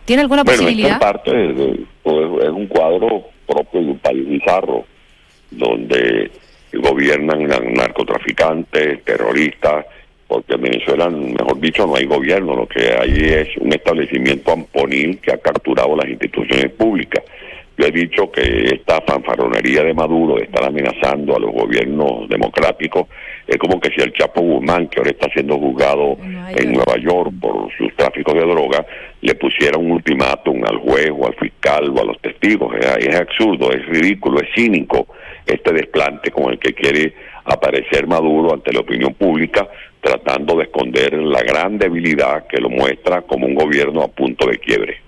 ¿Tiene 0.05 0.21
alguna 0.21 0.43
posibilidad? 0.43 0.93
es 0.93 0.99
parte 0.99 1.31
de, 1.31 1.71
es 1.73 2.49
un 2.49 2.67
cuadro 2.67 3.23
propio 3.47 3.81
de 3.81 3.87
un 3.87 3.99
país 3.99 4.27
bizarro, 4.27 4.85
donde 5.51 6.31
gobiernan 6.73 7.43
narcotraficantes, 7.73 9.03
terroristas, 9.03 9.85
porque 10.27 10.55
en 10.55 10.61
Venezuela, 10.61 11.09
mejor 11.09 11.59
dicho, 11.59 11.85
no 11.85 11.95
hay 11.95 12.05
gobierno, 12.05 12.55
lo 12.55 12.67
que 12.67 12.93
hay 12.99 13.33
es 13.33 13.57
un 13.57 13.73
establecimiento 13.73 14.51
amponil 14.51 15.19
que 15.19 15.31
ha 15.31 15.37
capturado 15.37 15.95
las 15.95 16.09
instituciones 16.09 16.71
públicas. 16.71 17.23
Yo 17.77 17.87
he 17.87 17.91
dicho 17.91 18.31
que 18.31 18.41
esta 18.73 19.01
fanfarronería 19.01 19.83
de 19.83 19.93
Maduro 19.93 20.35
de 20.35 20.45
estar 20.45 20.63
amenazando 20.63 21.35
a 21.35 21.39
los 21.39 21.51
gobiernos 21.51 22.29
democráticos 22.29 23.07
es 23.45 23.57
como 23.57 23.79
que 23.81 23.89
si 23.89 24.01
el 24.01 24.13
Chapo 24.13 24.41
Guzmán, 24.41 24.87
que 24.87 24.99
ahora 24.99 25.11
está 25.11 25.29
siendo 25.31 25.57
juzgado 25.57 26.17
en 26.55 26.71
Nueva 26.71 26.97
York 26.97 27.33
por 27.39 27.69
sus 27.77 27.93
tráficos 27.95 28.33
de 28.33 28.41
droga, 28.41 28.85
le 29.21 29.35
pusiera 29.35 29.77
un 29.77 29.91
ultimátum 29.91 30.63
al 30.65 30.77
juez 30.77 31.11
o 31.11 31.27
al 31.27 31.35
fiscal 31.35 31.89
o 31.89 32.01
a 32.01 32.05
los 32.05 32.19
testigos. 32.21 32.73
Es, 32.79 33.07
es 33.07 33.15
absurdo, 33.15 33.71
es 33.71 33.85
ridículo, 33.87 34.39
es 34.39 34.47
cínico 34.55 35.07
este 35.45 35.73
desplante 35.73 36.31
con 36.31 36.53
el 36.53 36.59
que 36.59 36.73
quiere 36.73 37.13
aparecer 37.43 38.07
Maduro 38.07 38.53
ante 38.53 38.73
la 38.73 38.79
opinión 38.79 39.13
pública, 39.13 39.67
tratando 40.01 40.55
de 40.55 40.63
esconder 40.63 41.13
la 41.13 41.41
gran 41.41 41.77
debilidad 41.77 42.47
que 42.47 42.61
lo 42.61 42.69
muestra 42.69 43.21
como 43.23 43.45
un 43.45 43.55
gobierno 43.55 44.01
a 44.01 44.07
punto 44.07 44.47
de 44.47 44.57
quiebre. 44.59 45.04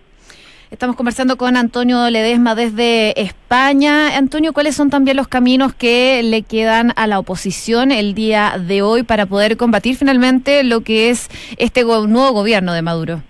Estamos 0.69 0.97
conversando 0.97 1.37
con 1.37 1.55
Antonio 1.55 2.09
Ledesma 2.09 2.53
desde 2.53 3.21
España. 3.21 4.17
Antonio, 4.17 4.51
¿cuáles 4.51 4.75
son 4.75 4.89
también 4.89 5.15
los 5.15 5.29
caminos 5.29 5.73
que 5.73 6.21
le 6.23 6.41
quedan 6.41 6.91
a 6.97 7.07
la 7.07 7.19
oposición 7.19 7.93
el 7.93 8.13
día 8.13 8.55
de 8.59 8.81
hoy 8.81 9.03
para 9.03 9.27
poder 9.27 9.55
combatir 9.55 9.95
finalmente 9.95 10.65
lo 10.65 10.81
que 10.81 11.09
es 11.09 11.29
este 11.57 11.85
nuevo 11.85 12.33
gobierno 12.33 12.73
de 12.73 12.81
Maduro? 12.81 13.21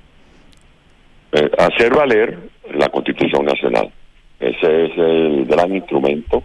Eh, 1.32 1.52
hacer 1.60 1.93
valer 1.93 2.39
la 2.73 2.89
Constitución 2.89 3.45
Nacional. 3.45 3.91
Ese 4.39 4.86
es 4.86 4.97
el 4.97 5.45
gran 5.45 5.76
instrumento 5.76 6.43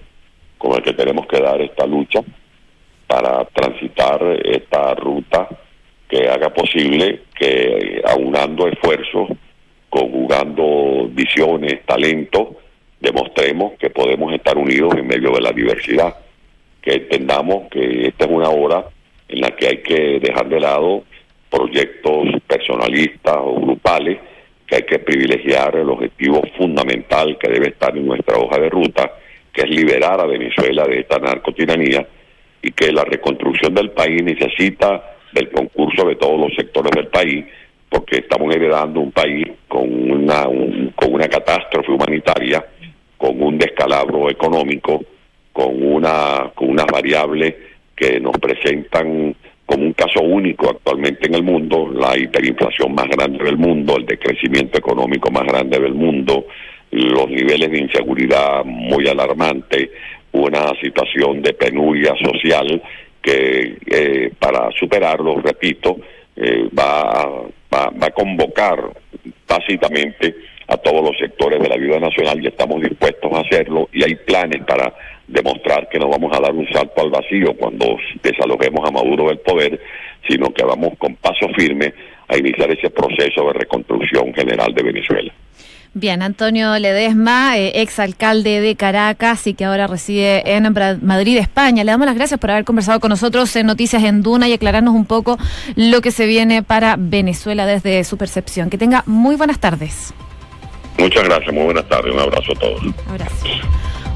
con 0.59 0.73
el 0.73 0.83
que 0.83 0.93
tenemos 0.93 1.27
que 1.27 1.41
dar 1.41 1.59
esta 1.63 1.87
lucha 1.87 2.21
para 3.07 3.47
transitar 3.47 4.23
esta 4.45 4.95
ruta 4.95 5.49
que 6.07 6.29
haga 6.29 6.51
posible 6.51 7.23
que 7.35 8.03
aunando 8.05 8.69
esfuerzos 8.69 9.31
conjugando 9.93 11.07
visiones, 11.11 11.85
talentos, 11.85 12.49
demostremos 12.99 13.75
que 13.79 13.91
podemos 13.91 14.33
estar 14.33 14.57
unidos 14.57 14.95
en 14.97 15.07
medio 15.07 15.33
de 15.33 15.43
la 15.43 15.53
diversidad, 15.53 16.17
que 16.81 16.95
entendamos 16.95 17.69
que 17.71 18.07
esta 18.09 18.25
es 18.25 18.31
una 18.31 18.49
hora 18.49 18.87
en 19.29 19.41
la 19.43 19.51
que 19.51 19.67
hay 19.67 19.83
que 19.83 20.19
dejar 20.19 20.49
de 20.49 20.61
lado 20.61 21.05
proyectos 21.51 22.27
personalistas 22.47 23.37
o 23.37 23.61
grupales, 23.61 24.19
que 24.67 24.77
hay 24.77 24.83
que 24.85 24.99
privilegiar 24.99 25.77
el 25.77 25.91
objetivo 25.91 26.41
fundamental 26.57 27.37
que 27.37 27.51
debe 27.51 27.69
estar 27.69 27.95
en 27.95 28.07
nuestra 28.07 28.39
hoja 28.39 28.59
de 28.59 28.71
ruta, 28.71 29.13
que 29.53 29.61
es 29.61 29.69
liberar 29.69 30.19
a 30.23 30.27
Venezuela 30.27 30.87
de 30.87 31.01
esta 31.01 31.19
narcotiranía 31.19 32.09
y 32.63 32.71
que 32.71 32.91
la 32.93 33.05
reconstrucción 33.05 33.75
del 33.75 33.91
país 33.91 34.23
necesita 34.23 35.17
del 35.33 35.51
concurso 35.51 36.07
de 36.07 36.17
todos 36.17 36.41
los 36.41 36.55
sectores 36.55 36.93
del 36.93 37.09
país 37.09 37.45
porque 37.93 38.21
estamos 38.21 38.55
heredando 38.55 39.01
un 39.01 39.13
país 39.13 39.47
con 39.69 40.11
una, 40.11 40.45
con 40.95 41.13
una 41.13 41.29
catástrofe 41.29 41.93
humanitaria, 41.93 42.65
con 43.19 43.41
un 43.41 43.59
descalabro 43.59 44.31
económico, 44.31 45.05
con, 45.53 45.83
una, 45.83 46.51
con 46.55 46.71
unas 46.71 46.87
variables 46.87 47.55
que 47.95 48.19
nos 48.19 48.39
presentan 48.39 49.37
como 49.67 49.85
un 49.85 49.93
caso 49.93 50.23
único 50.23 50.71
actualmente 50.71 51.27
en 51.27 51.35
el 51.35 51.43
mundo, 51.43 51.91
la 51.93 52.17
hiperinflación 52.17 52.95
más 52.95 53.09
grande 53.09 53.45
del 53.45 53.59
mundo, 53.59 53.99
el 53.99 54.07
decrecimiento 54.07 54.79
económico 54.79 55.31
más 55.31 55.45
grande 55.45 55.79
del 55.79 55.93
mundo, 55.93 56.47
los 56.93 57.29
niveles 57.29 57.71
de 57.71 57.79
inseguridad 57.79 58.65
muy 58.65 59.07
alarmantes, 59.07 59.91
una 60.33 60.73
situación 60.81 61.43
de 61.43 61.53
penuria 61.53 62.15
social 62.25 62.83
que 63.21 63.77
eh, 63.87 64.33
para 64.39 64.71
superarlo, 64.73 65.37
repito, 65.43 65.99
eh, 66.37 66.69
va, 66.79 67.43
va, 67.73 67.91
va 67.91 68.07
a 68.07 68.11
convocar 68.11 68.79
básicamente 69.47 70.35
a 70.69 70.77
todos 70.77 71.03
los 71.03 71.19
sectores 71.19 71.61
de 71.61 71.69
la 71.69 71.77
vida 71.77 71.99
nacional 71.99 72.43
y 72.43 72.47
estamos 72.47 72.81
dispuestos 72.81 73.31
a 73.33 73.41
hacerlo 73.41 73.89
y 73.93 74.05
hay 74.05 74.15
planes 74.15 74.65
para 74.65 74.95
demostrar 75.27 75.89
que 75.89 75.99
no 75.99 76.09
vamos 76.09 76.37
a 76.37 76.41
dar 76.41 76.53
un 76.53 76.67
salto 76.73 77.03
al 77.03 77.11
vacío 77.11 77.55
cuando 77.59 77.97
desalojemos 78.23 78.89
a 78.89 78.93
Maduro 78.93 79.29
del 79.29 79.39
poder, 79.39 79.81
sino 80.29 80.53
que 80.53 80.65
vamos 80.65 80.97
con 80.99 81.17
paso 81.17 81.49
firme 81.57 81.93
a 82.29 82.37
iniciar 82.37 82.71
ese 82.71 82.91
proceso 82.91 83.47
de 83.49 83.53
reconstrucción 83.55 84.33
general 84.35 84.75
de 84.75 84.83
Venezuela. 84.83 85.33
Bien, 85.95 86.23
Antonio 86.23 86.79
Ledesma, 86.79 87.59
eh, 87.59 87.83
ex 87.83 87.99
alcalde 87.99 88.63
de 88.63 88.77
Caracas 88.77 89.47
y 89.47 89.53
que 89.53 89.67
ahora 89.67 89.87
reside 89.87 90.55
en 90.57 90.73
Madrid, 91.03 91.37
España. 91.37 91.85
Le 91.85 91.93
damos 91.93 92.07
las 92.07 92.15
gracias 92.15 92.41
por 92.41 92.51
haber 92.51 92.65
conversado 92.65 92.99
con 92.99 93.11
nosotros 93.11 93.55
en 93.57 93.67
Noticias 93.67 94.03
en 94.03 94.23
Duna 94.23 94.49
y 94.49 94.55
aclararnos 94.55 94.95
un 94.95 95.05
poco 95.05 95.37
lo 95.77 96.01
que 96.01 96.11
se 96.11 96.25
viene 96.25 96.63
para 96.63 96.97
Venezuela 96.99 97.67
desde 97.67 98.05
su 98.05 98.17
percepción. 98.17 98.71
Que 98.71 98.79
tenga 98.79 99.03
muy 99.05 99.37
buenas 99.37 99.59
tardes. 99.59 100.15
Muchas 100.97 101.25
gracias, 101.25 101.53
muy 101.53 101.65
buenas 101.65 101.87
tardes. 101.89 102.15
Un 102.15 102.21
abrazo 102.21 102.53
a 102.53 102.59
todos. 102.59 102.83
Abrazo. 103.11 103.47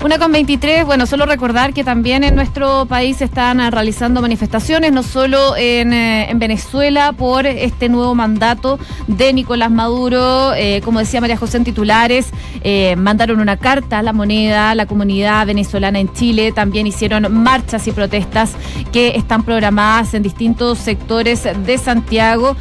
Una 0.04 0.18
con 0.18 0.30
23, 0.30 0.84
bueno, 0.84 1.06
solo 1.06 1.26
recordar 1.26 1.72
que 1.72 1.82
también 1.82 2.22
en 2.22 2.36
nuestro 2.36 2.86
país 2.86 3.16
se 3.16 3.24
están 3.24 3.60
ah, 3.60 3.70
realizando 3.70 4.20
manifestaciones, 4.22 4.92
no 4.92 5.02
solo 5.02 5.56
en, 5.56 5.92
eh, 5.92 6.30
en 6.30 6.38
Venezuela, 6.38 7.12
por 7.12 7.46
este 7.46 7.88
nuevo 7.88 8.14
mandato 8.14 8.78
de 9.08 9.32
Nicolás 9.32 9.70
Maduro. 9.70 10.54
Eh, 10.54 10.80
como 10.84 11.00
decía 11.00 11.20
María 11.20 11.36
José 11.36 11.56
en 11.56 11.64
titulares, 11.64 12.28
eh, 12.62 12.94
mandaron 12.96 13.40
una 13.40 13.56
carta 13.56 13.98
a 13.98 14.02
la 14.02 14.12
moneda, 14.12 14.70
a 14.70 14.74
la 14.74 14.86
comunidad 14.86 15.46
venezolana 15.46 15.98
en 15.98 16.12
Chile. 16.12 16.52
También 16.52 16.86
hicieron 16.86 17.42
marchas 17.42 17.88
y 17.88 17.92
protestas 17.92 18.52
que 18.92 19.16
están 19.16 19.42
programadas 19.42 20.14
en 20.14 20.22
distintos 20.22 20.78
sectores 20.78 21.48
de 21.64 21.78
Santiago 21.78 22.56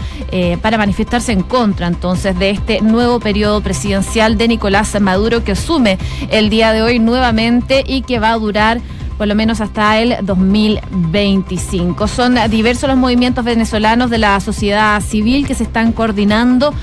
para 0.61 0.77
manifestarse 0.77 1.31
en 1.31 1.43
contra 1.43 1.87
entonces 1.87 2.37
de 2.37 2.49
este 2.49 2.81
nuevo 2.81 3.19
periodo 3.19 3.61
presidencial 3.61 4.37
de 4.37 4.47
Nicolás 4.47 4.99
Maduro 4.99 5.43
que 5.43 5.53
asume 5.53 5.97
el 6.29 6.49
día 6.49 6.73
de 6.73 6.81
hoy 6.81 6.99
nueva 6.99 7.24
y 7.87 8.01
que 8.01 8.19
va 8.19 8.31
a 8.31 8.37
durar 8.37 8.79
por 9.17 9.27
lo 9.27 9.35
menos 9.35 9.61
hasta 9.61 9.99
el 9.99 10.17
2025. 10.21 12.07
Son 12.07 12.35
diversos 12.49 12.89
los 12.89 12.97
movimientos 12.97 13.45
venezolanos 13.45 14.09
de 14.09 14.17
la 14.17 14.39
sociedad 14.39 15.01
civil 15.01 15.47
que 15.47 15.55
se 15.55 15.63
están 15.63 15.91
coordinando 15.91 16.73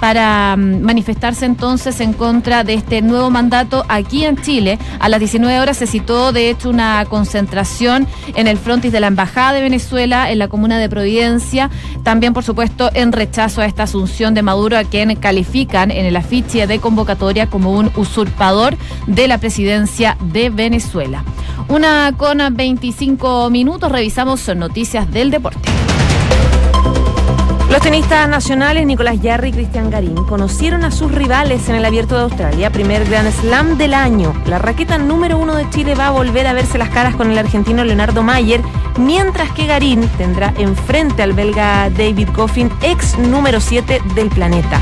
para 0.00 0.56
mm, 0.56 0.82
manifestarse 0.82 1.46
entonces 1.46 2.00
en 2.00 2.12
contra 2.12 2.64
de 2.64 2.74
este 2.74 3.02
nuevo 3.02 3.30
mandato 3.30 3.84
aquí 3.88 4.24
en 4.24 4.36
Chile. 4.36 4.78
A 5.00 5.08
las 5.08 5.18
19 5.20 5.60
horas 5.60 5.76
se 5.76 5.86
citó 5.86 6.32
de 6.32 6.50
hecho 6.50 6.70
una 6.70 7.04
concentración 7.06 8.06
en 8.34 8.46
el 8.46 8.58
frontis 8.58 8.92
de 8.92 9.00
la 9.00 9.08
Embajada 9.08 9.52
de 9.52 9.62
Venezuela 9.62 10.30
en 10.30 10.38
la 10.38 10.48
comuna 10.48 10.78
de 10.78 10.88
Providencia, 10.88 11.70
también 12.02 12.34
por 12.34 12.44
supuesto 12.44 12.90
en 12.94 13.12
rechazo 13.12 13.60
a 13.60 13.66
esta 13.66 13.84
asunción 13.84 14.34
de 14.34 14.42
Maduro 14.42 14.76
a 14.76 14.84
quien 14.84 15.14
califican 15.16 15.90
en 15.90 16.06
el 16.06 16.16
afiche 16.16 16.66
de 16.66 16.78
convocatoria 16.78 17.48
como 17.48 17.72
un 17.72 17.90
usurpador 17.96 18.76
de 19.06 19.28
la 19.28 19.38
presidencia 19.38 20.16
de 20.20 20.50
Venezuela. 20.50 21.24
Con 22.16 22.38
25 22.50 23.50
minutos, 23.50 23.92
revisamos 23.92 24.48
noticias 24.56 25.08
del 25.12 25.30
deporte. 25.30 25.60
Los 27.70 27.80
tenistas 27.82 28.28
nacionales 28.28 28.84
Nicolás 28.84 29.20
Yarri 29.20 29.50
y 29.50 29.52
Cristian 29.52 29.88
Garín 29.88 30.16
conocieron 30.24 30.84
a 30.84 30.90
sus 30.90 31.12
rivales 31.12 31.68
en 31.68 31.76
el 31.76 31.84
Abierto 31.84 32.16
de 32.16 32.22
Australia, 32.22 32.70
primer 32.70 33.04
Grand 33.04 33.30
Slam 33.30 33.78
del 33.78 33.94
año. 33.94 34.34
La 34.46 34.58
raqueta 34.58 34.98
número 34.98 35.38
uno 35.38 35.54
de 35.54 35.70
Chile 35.70 35.94
va 35.94 36.08
a 36.08 36.10
volver 36.10 36.48
a 36.48 36.52
verse 36.52 36.78
las 36.78 36.88
caras 36.88 37.14
con 37.14 37.30
el 37.30 37.38
argentino 37.38 37.84
Leonardo 37.84 38.24
Mayer, 38.24 38.60
mientras 38.98 39.52
que 39.52 39.66
Garín 39.66 40.08
tendrá 40.18 40.52
enfrente 40.58 41.22
al 41.22 41.32
belga 41.32 41.90
David 41.90 42.30
Goffin, 42.34 42.72
ex 42.82 43.16
número 43.18 43.60
7 43.60 44.02
del 44.16 44.30
planeta. 44.30 44.80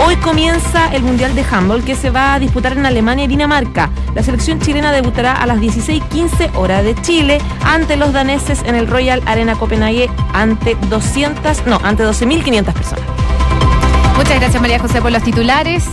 Hoy 0.00 0.16
comienza 0.16 0.92
el 0.94 1.02
Mundial 1.02 1.34
de 1.34 1.44
Handball 1.50 1.82
que 1.82 1.96
se 1.96 2.10
va 2.10 2.34
a 2.34 2.38
disputar 2.38 2.72
en 2.72 2.86
Alemania 2.86 3.24
y 3.24 3.28
Dinamarca. 3.28 3.90
La 4.14 4.22
selección 4.22 4.60
chilena 4.60 4.92
debutará 4.92 5.32
a 5.32 5.46
las 5.46 5.58
16:15 5.58 6.50
hora 6.54 6.82
de 6.82 6.94
Chile 7.02 7.40
ante 7.64 7.96
los 7.96 8.12
daneses 8.12 8.62
en 8.64 8.76
el 8.76 8.86
Royal 8.86 9.22
Arena 9.26 9.56
Copenhague 9.56 10.08
ante 10.32 10.76
200, 10.88 11.66
no, 11.66 11.80
ante 11.82 12.04
12.500 12.04 12.72
personas. 12.72 13.04
Muchas 14.16 14.40
gracias 14.40 14.62
María 14.62 14.78
José 14.78 15.02
por 15.02 15.10
los 15.10 15.22
titulares. 15.22 15.84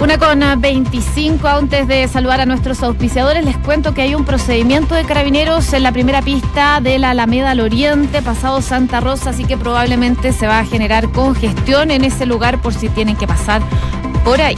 Una 0.00 0.18
con 0.18 0.60
25, 0.60 1.48
antes 1.48 1.88
de 1.88 2.06
saludar 2.08 2.40
a 2.40 2.46
nuestros 2.46 2.82
auspiciadores, 2.82 3.44
les 3.44 3.56
cuento 3.56 3.94
que 3.94 4.02
hay 4.02 4.14
un 4.14 4.24
procedimiento 4.24 4.94
de 4.94 5.04
carabineros 5.04 5.72
en 5.72 5.82
la 5.82 5.92
primera 5.92 6.20
pista 6.20 6.80
de 6.80 6.98
la 6.98 7.10
Alameda 7.10 7.52
al 7.52 7.60
Oriente, 7.60 8.20
pasado 8.20 8.60
Santa 8.60 9.00
Rosa, 9.00 9.30
así 9.30 9.44
que 9.44 9.56
probablemente 9.56 10.32
se 10.32 10.46
va 10.46 10.58
a 10.58 10.64
generar 10.64 11.10
congestión 11.10 11.90
en 11.90 12.04
ese 12.04 12.26
lugar 12.26 12.60
por 12.60 12.74
si 12.74 12.88
tienen 12.88 13.16
que 13.16 13.26
pasar 13.26 13.62
por 14.24 14.40
ahí. 14.40 14.56